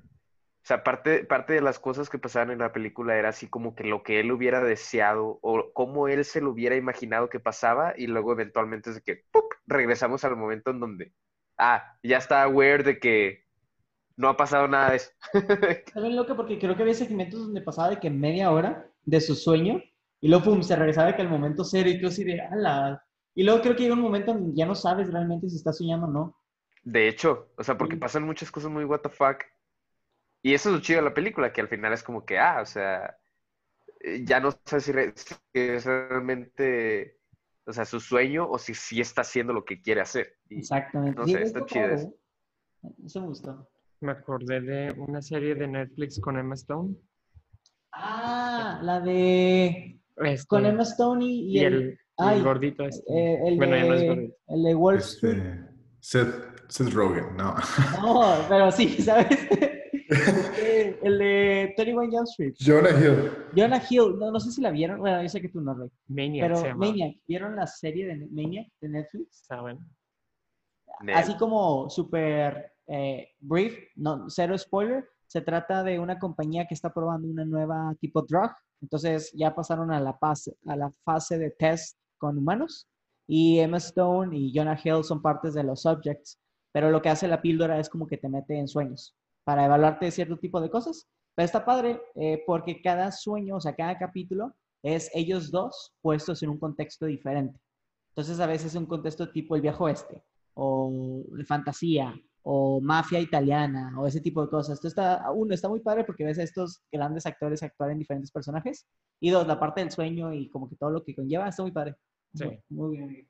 [0.64, 3.74] O sea, parte, parte de las cosas que pasaban en la película era así como
[3.74, 7.96] que lo que él hubiera deseado o cómo él se lo hubiera imaginado que pasaba
[7.98, 9.46] y luego eventualmente es de que ¡pup!
[9.66, 11.14] regresamos al momento en donde,
[11.58, 13.46] ah, ya está aware de que
[14.18, 15.10] no ha pasado nada de eso.
[15.68, 19.20] Está bien loco porque creo que había segmentos donde pasaba de que media hora de
[19.20, 19.82] su sueño
[20.20, 23.04] y luego pum, se regresaba de que al momento cero y tú así de ala.
[23.36, 26.08] Y luego creo que llega un momento en ya no sabes realmente si estás soñando
[26.08, 26.38] o no.
[26.84, 28.00] De hecho, o sea, porque Sí.
[28.00, 29.44] pasan muchas cosas muy what the fuck.
[30.44, 32.60] Y eso es lo chido de la película, que al final es como que, ah,
[32.62, 33.18] o sea,
[34.00, 37.20] eh, ya no sé si, re- si es realmente,
[37.66, 40.38] o sea, su sueño o si sí está haciendo lo que quiere hacer.
[40.50, 41.20] Y Exactamente.
[41.20, 42.08] no sé, es está chido eso.
[42.84, 42.90] ¿eh?
[43.06, 43.70] Eso me gustó.
[44.00, 46.96] Me acordé de una serie de Netflix con Emma Stone.
[47.92, 53.03] Ah, la de Este, con Emma Stone y, y el, y el ay, gordito este.
[53.14, 54.36] eh, el, bueno, ya no es de, gordito.
[54.47, 55.38] el de Wall Street.
[55.38, 57.55] Este, Seth, Seth Rogen, no.
[58.01, 59.28] No, pero sí, ¿sabes?
[61.01, 62.53] El de 21 Jump Street.
[62.59, 63.32] Jonah Hill.
[63.55, 64.99] Jonah Hill, no, no sé si la vieron.
[64.99, 65.89] Bueno, yo sé que tú no, Rey.
[66.07, 66.86] Maniac se Pero llama.
[66.88, 69.41] Maniac, ¿vieron la serie de Maniac de Netflix?
[69.41, 69.80] Está bueno.
[71.14, 76.94] Así como súper eh, brief, no, cero spoiler, se trata de una compañía que está
[76.94, 78.52] probando una nueva tipo drug.
[78.82, 82.90] Entonces ya pasaron a la, fase, a la fase de test con humanos
[83.26, 86.38] y Emma Stone y Jonah Hill son partes de los subjects.
[86.74, 89.16] Pero lo que hace la píldora es como que te mete en sueños
[89.46, 91.08] para evaluarte cierto tipo de cosas.
[91.34, 94.54] Pero está padre eh, porque cada sueño, o sea, cada capítulo
[94.84, 97.58] es ellos dos puestos en un contexto diferente.
[98.10, 100.26] Entonces a veces es un contexto tipo el viejo oeste
[100.56, 104.76] o de fantasía o mafia italiana o ese tipo de cosas.
[104.76, 108.32] Esto está, uno, está muy padre porque ves a estos grandes actores actuar en diferentes
[108.32, 108.88] personajes.
[109.20, 111.72] Y dos, la parte del sueño y como que todo lo que conlleva está muy
[111.72, 111.96] padre.
[112.34, 112.46] Sí.
[112.70, 113.28] Muy, muy bien.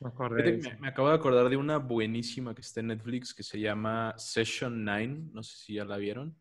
[0.00, 4.14] Me me acabo de acordar de una buenísima que está en Netflix que se llama
[4.16, 5.30] Session 9.
[5.32, 6.36] No sé si ya la vieron.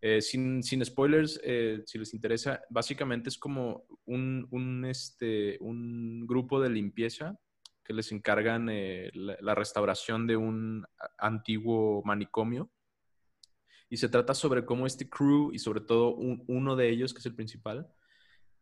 [0.00, 6.26] Eh, sin, sin spoilers, eh, si les interesa, básicamente es como un, un, este, un
[6.26, 7.38] grupo de limpieza
[7.84, 10.86] que les encargan eh, la, restauración de un
[11.18, 12.70] antiguo manicomio.
[13.90, 17.20] Y se trata sobre cómo este crew y sobre todo un- uno de ellos, que
[17.20, 17.88] es el principal,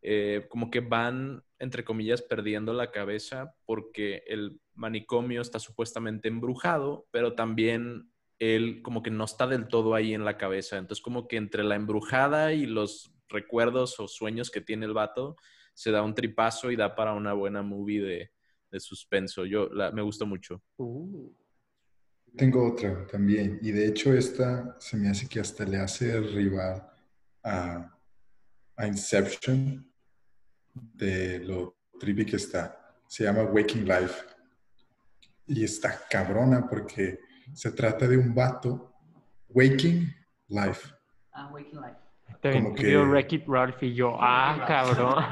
[0.01, 7.07] eh, como que van, entre comillas, perdiendo la cabeza porque el manicomio está supuestamente embrujado,
[7.11, 10.77] pero también él como que no está del todo ahí en la cabeza.
[10.77, 15.37] Entonces como que entre la embrujada y los recuerdos o sueños que tiene el vato,
[15.73, 18.31] se da un tripazo y da para una buena movie de,
[18.73, 19.45] de suspenso.
[19.45, 20.61] Yo la- me gusta mucho.
[20.77, 21.31] Uh,
[22.35, 23.59] Tengo otra también.
[23.61, 26.83] Y de hecho esta se me hace que hasta le hace rival
[27.43, 27.95] a,
[28.75, 29.87] a Inception
[30.73, 32.97] de lo trippy que está.
[33.07, 34.25] Se llama Waking Life.
[35.45, 37.19] Y está cabrona porque
[37.53, 38.91] se trata de un vato.
[39.49, 40.11] Waking
[40.47, 40.89] Life.
[41.31, 41.97] Ah, Waking Life.
[42.41, 45.23] te Como que- Wreck-It Ralph y yo, ah, cabrón.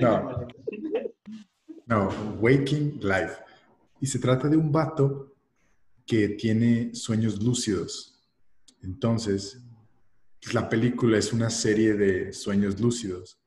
[0.00, 0.46] No.
[1.86, 2.08] No,
[2.40, 3.36] Waking Life.
[4.00, 5.34] Y se trata de un vato
[6.06, 8.22] que tiene sueños lúcidos.
[8.82, 9.62] Entonces,
[10.52, 13.38] la película es una serie de sueños lúcidos,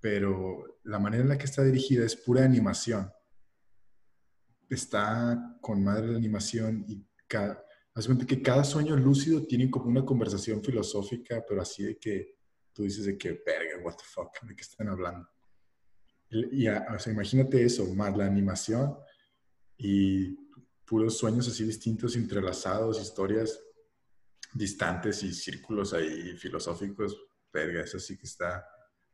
[0.00, 3.10] pero la manera en la que está dirigida es pura animación.
[4.68, 7.64] está con madre la animación y cada,
[8.26, 12.36] que cada sueño lúcido tiene como una conversación filosófica, pero así de que
[12.72, 15.28] tú dices de que, verga, what the fuck, ¿de qué están hablando?
[16.30, 18.96] Y, o sea, imagínate eso, más la animación
[19.76, 20.34] y
[20.84, 23.60] puros sueños así distintos, entrelazados, historias
[24.52, 27.16] distantes y círculos ahí filosóficos,
[27.52, 28.64] verga, esa sí que está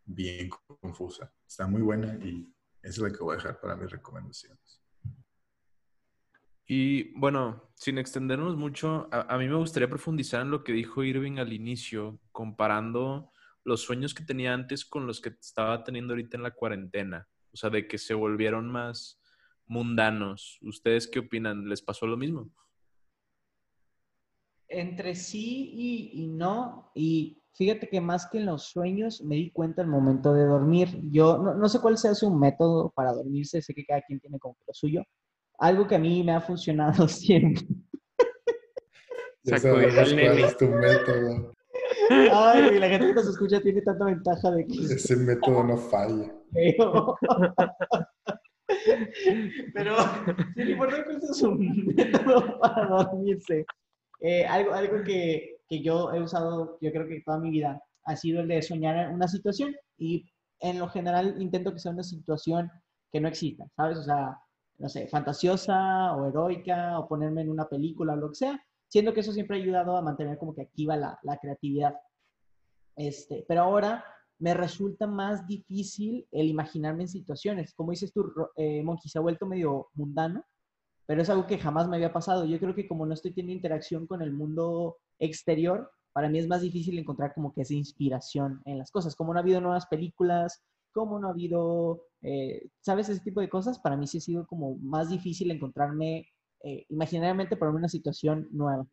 [0.04, 0.50] bien
[0.80, 1.32] confusa.
[1.46, 2.52] Está muy buena y
[2.82, 4.80] es la que voy a dejar para mis recomendaciones.
[6.66, 11.38] Y bueno, sin extendernos mucho, a, mí me gustaría profundizar en lo que dijo Irving
[11.38, 13.31] al inicio, comparando
[13.64, 17.28] los sueños que tenía antes con los que estaba teniendo ahorita en la cuarentena.
[17.52, 19.20] O sea, de que se volvieron más
[19.66, 20.58] mundanos.
[20.62, 21.68] ¿Ustedes qué opinan?
[21.68, 22.50] ¿Les pasó lo mismo?
[24.68, 26.90] Entre sí y, no.
[26.94, 30.88] Y fíjate que más que en los sueños me di cuenta al momento de dormir.
[31.10, 34.56] Yo no, sé cuál sea su método para dormirse, sé que cada quien tiene como
[34.66, 35.04] lo suyo.
[35.58, 37.64] Algo que a mí me ha funcionado siempre.
[39.44, 41.54] Cuál es tu método.
[42.32, 44.78] Ay, la gente que nos escucha tiene tanta ventaja de que...
[44.94, 46.32] Ese método no falla.
[49.74, 49.96] Pero,
[50.54, 53.66] sin importar cuál es un método para dormirse,
[54.20, 58.16] eh, algo, algo que, que, yo he usado, yo creo que toda mi vida, ha
[58.16, 60.28] sido el de soñar una situación y
[60.60, 62.70] en lo general intento que sea una situación
[63.12, 63.98] que no exista, ¿sabes?
[63.98, 64.38] O sea,
[64.78, 69.14] no sé, fantasiosa o heroica o ponerme en una película o lo que sea, siendo
[69.14, 71.94] que eso siempre ha ayudado a mantener como que activa la, la creatividad.
[72.94, 74.04] Este, pero ahora
[74.38, 77.72] me resulta más difícil el imaginarme en situaciones.
[77.72, 80.44] Como dices tú, eh, se ha vuelto medio mundano,
[81.06, 82.44] pero es algo que jamás me había pasado.
[82.44, 86.46] Yo creo que como no estoy teniendo interacción con el mundo exterior, para mí es
[86.46, 89.16] más difícil encontrar como que esa inspiración en las cosas.
[89.16, 90.62] Como no ha habido nuevas películas,
[90.92, 93.08] como no ha habido, eh, ¿sabes?
[93.08, 96.26] Ese tipo de cosas, para mí sí ha sido como más difícil encontrarme
[96.62, 98.86] eh, imaginariamente para una situación nueva.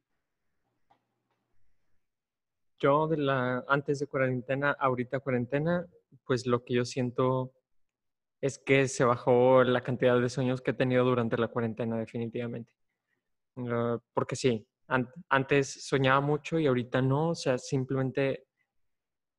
[2.79, 5.85] Yo de la antes de cuarentena, ahorita cuarentena,
[6.25, 7.51] pues lo que yo siento
[8.41, 12.73] es que se bajó la cantidad de sueños que he tenido durante la cuarentena definitivamente.
[13.57, 14.65] Ah, porque sí,
[15.29, 18.47] antes soñaba mucho y ahorita no, o sea, simplemente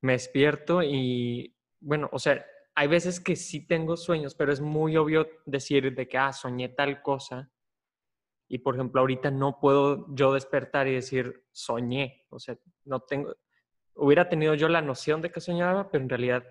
[0.02, 4.96] me despierto y bueno, o sea, hay veces que sí tengo sueños, pero es muy
[4.96, 7.50] obvio decir de que, ah, soñé tal cosa.
[8.52, 12.26] Y por ejemplo, ahorita no puedo yo despertar y decir, soñé.
[12.30, 13.32] O sea, no tengo,
[13.94, 16.44] hubiera tenido yo la noción de que soñaba, pero en realidad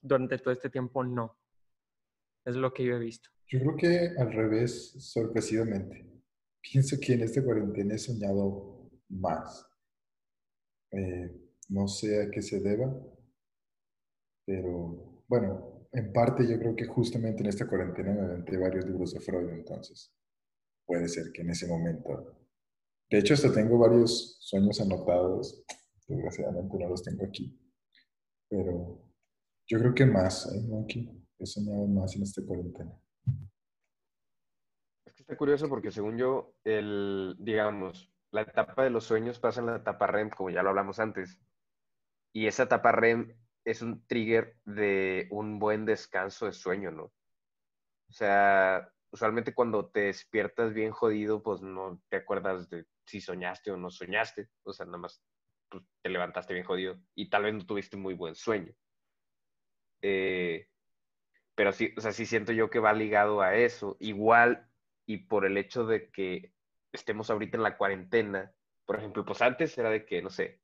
[0.00, 1.36] durante todo este tiempo no.
[2.46, 3.28] Es lo que yo he visto.
[3.46, 6.10] Yo creo que al revés, sorpresivamente.
[6.62, 9.68] Pienso que en este cuarentena he soñado más.
[10.92, 11.30] Eh,
[11.68, 12.90] no sé a qué se deba,
[14.46, 19.12] pero bueno, en parte yo creo que justamente en esta cuarentena me aventé varios libros
[19.12, 20.14] de Freud, entonces
[20.86, 22.36] puede ser que en ese momento.
[23.10, 25.64] De hecho, hasta tengo varios sueños anotados,
[26.06, 27.58] desgraciadamente no los tengo aquí,
[28.48, 29.04] pero
[29.66, 31.10] yo creo que más, ¿eh, Monkey?
[31.38, 32.92] He soñado más en esta cuarentena.
[35.06, 39.60] Es que está curioso porque según yo, el, digamos, la etapa de los sueños pasa
[39.60, 41.40] en la etapa REM, como ya lo hablamos antes.
[42.32, 47.04] Y esa etapa REM es un trigger de un buen descanso de sueño, ¿no?
[47.04, 53.70] O sea, usualmente cuando te despiertas bien jodido, pues no te acuerdas de si soñaste
[53.70, 54.48] o no soñaste.
[54.64, 55.22] O sea, nada más
[55.68, 58.74] pues, te levantaste bien jodido y tal vez no tuviste muy buen sueño.
[60.02, 60.68] Eh,
[61.54, 63.96] pero sí, o sea, sí siento yo que va ligado a eso.
[64.00, 64.68] Igual,
[65.06, 66.52] y por el hecho de que
[66.90, 68.52] estemos ahorita en la cuarentena,
[68.84, 70.60] por ejemplo, pues antes era de que, no sé,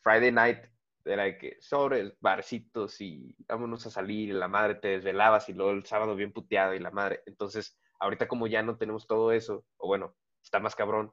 [0.00, 0.60] Friday night
[1.08, 5.72] era de que sobre barcitos y vámonos a salir la madre te desvelabas y luego
[5.72, 7.22] el sábado bien puteado y la madre.
[7.26, 11.12] Entonces, ahorita como ya no tenemos todo eso, o bueno, está más cabrón,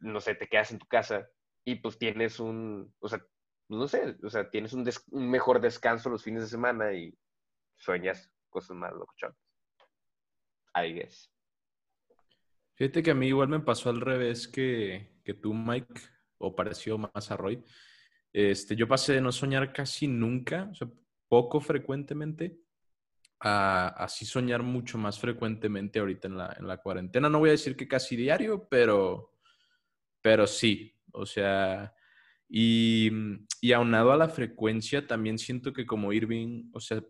[0.00, 1.28] no sé, te quedas en tu casa
[1.64, 3.24] y pues tienes un, o sea,
[3.68, 7.16] no sé, o sea, tienes un, mejor descanso los fines de semana y
[7.76, 9.36] sueñas cosas más locochonas.
[10.74, 11.30] I guess.
[12.74, 16.00] Fíjate que a mí igual me pasó al revés que, que tú, Mike,
[16.38, 17.62] o pareció más a Roy.
[18.32, 20.88] Este, yo pasé de no soñar casi nunca, o sea,
[21.28, 22.58] poco frecuentemente,
[23.40, 27.28] a así soñar mucho más frecuentemente ahorita en la, en la cuarentena.
[27.28, 29.32] No voy a decir que casi diario, pero,
[30.20, 31.92] pero sí, o sea,
[32.48, 33.10] y,
[33.60, 37.02] y aunado a la frecuencia, también siento que como Irving, o sea,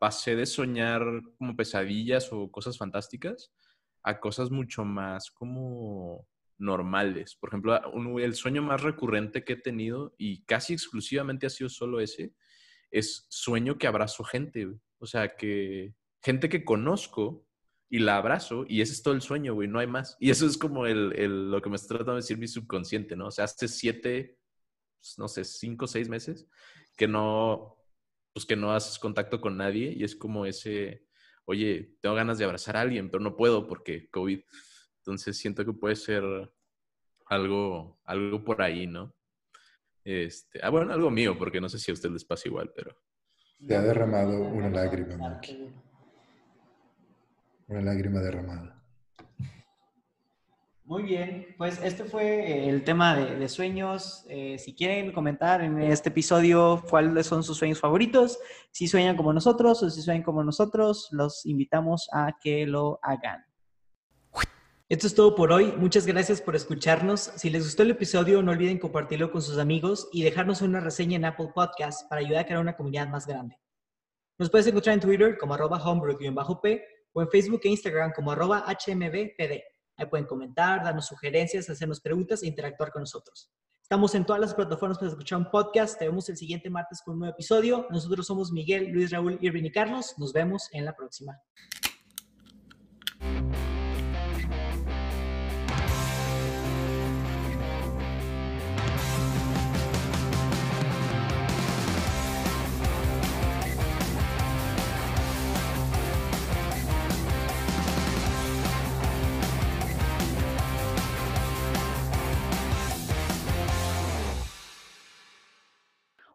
[0.00, 1.02] pasé de soñar
[1.36, 3.52] como pesadillas o cosas fantásticas
[4.02, 6.26] a cosas mucho más como
[6.58, 7.36] normales.
[7.36, 7.80] Por ejemplo,
[8.18, 12.34] el sueño más recurrente que he tenido, y casi exclusivamente ha sido solo ese,
[12.90, 14.68] es sueño que abrazo gente.
[14.98, 17.48] O sea, que gente que conozco,
[17.90, 20.16] y la abrazo y ese es todo el sueño, güey, no hay más.
[20.20, 23.16] Y eso es como el, el, lo que me está tratando de decir mi subconsciente,
[23.16, 23.28] ¿no?
[23.28, 24.38] O sea, hace siete,
[25.00, 26.46] pues, no sé, cinco, seis meses
[26.96, 27.76] que no,
[28.32, 31.06] pues que no haces contacto con nadie y es como ese,
[31.44, 34.40] oye, tengo ganas de abrazar a alguien, pero no puedo porque COVID.
[35.08, 36.22] Entonces siento que puede ser
[37.24, 39.14] algo, algo por ahí, ¿no?
[40.04, 42.94] Este, ah, bueno, algo mío, porque no sé si a usted les pasa igual, pero...
[43.66, 45.72] Te ha derramado una lágrima, Maki.
[47.68, 48.84] Una lágrima derramada.
[50.84, 54.26] Muy bien, pues este fue el tema de, sueños.
[54.28, 58.38] Eh, si quieren comentar en este episodio cuáles son sus sueños favoritos,
[58.72, 63.47] si sueñan como nosotros o si sueñan como nosotros, los invitamos a que lo hagan.
[64.90, 65.74] Esto es todo por hoy.
[65.76, 67.20] Muchas gracias por escucharnos.
[67.36, 71.16] Si les gustó el episodio, no olviden compartirlo con sus amigos y dejarnos una reseña
[71.16, 73.60] en Apple Podcasts para ayudar a crear una comunidad más grande.
[74.38, 79.62] Nos puedes encontrar en Twitter como arroba o en Facebook e Instagram como arroba hmbpd.
[79.98, 83.50] Ahí pueden comentar, darnos sugerencias, hacernos preguntas e interactuar con nosotros.
[83.82, 85.98] Estamos en todas las plataformas para escuchar un podcast.
[85.98, 87.86] Te vemos el siguiente martes con un nuevo episodio.
[87.90, 90.14] Nosotros somos Miguel, Luis, Raúl, Irvin y Carlos.
[90.16, 91.38] Nos vemos en la próxima.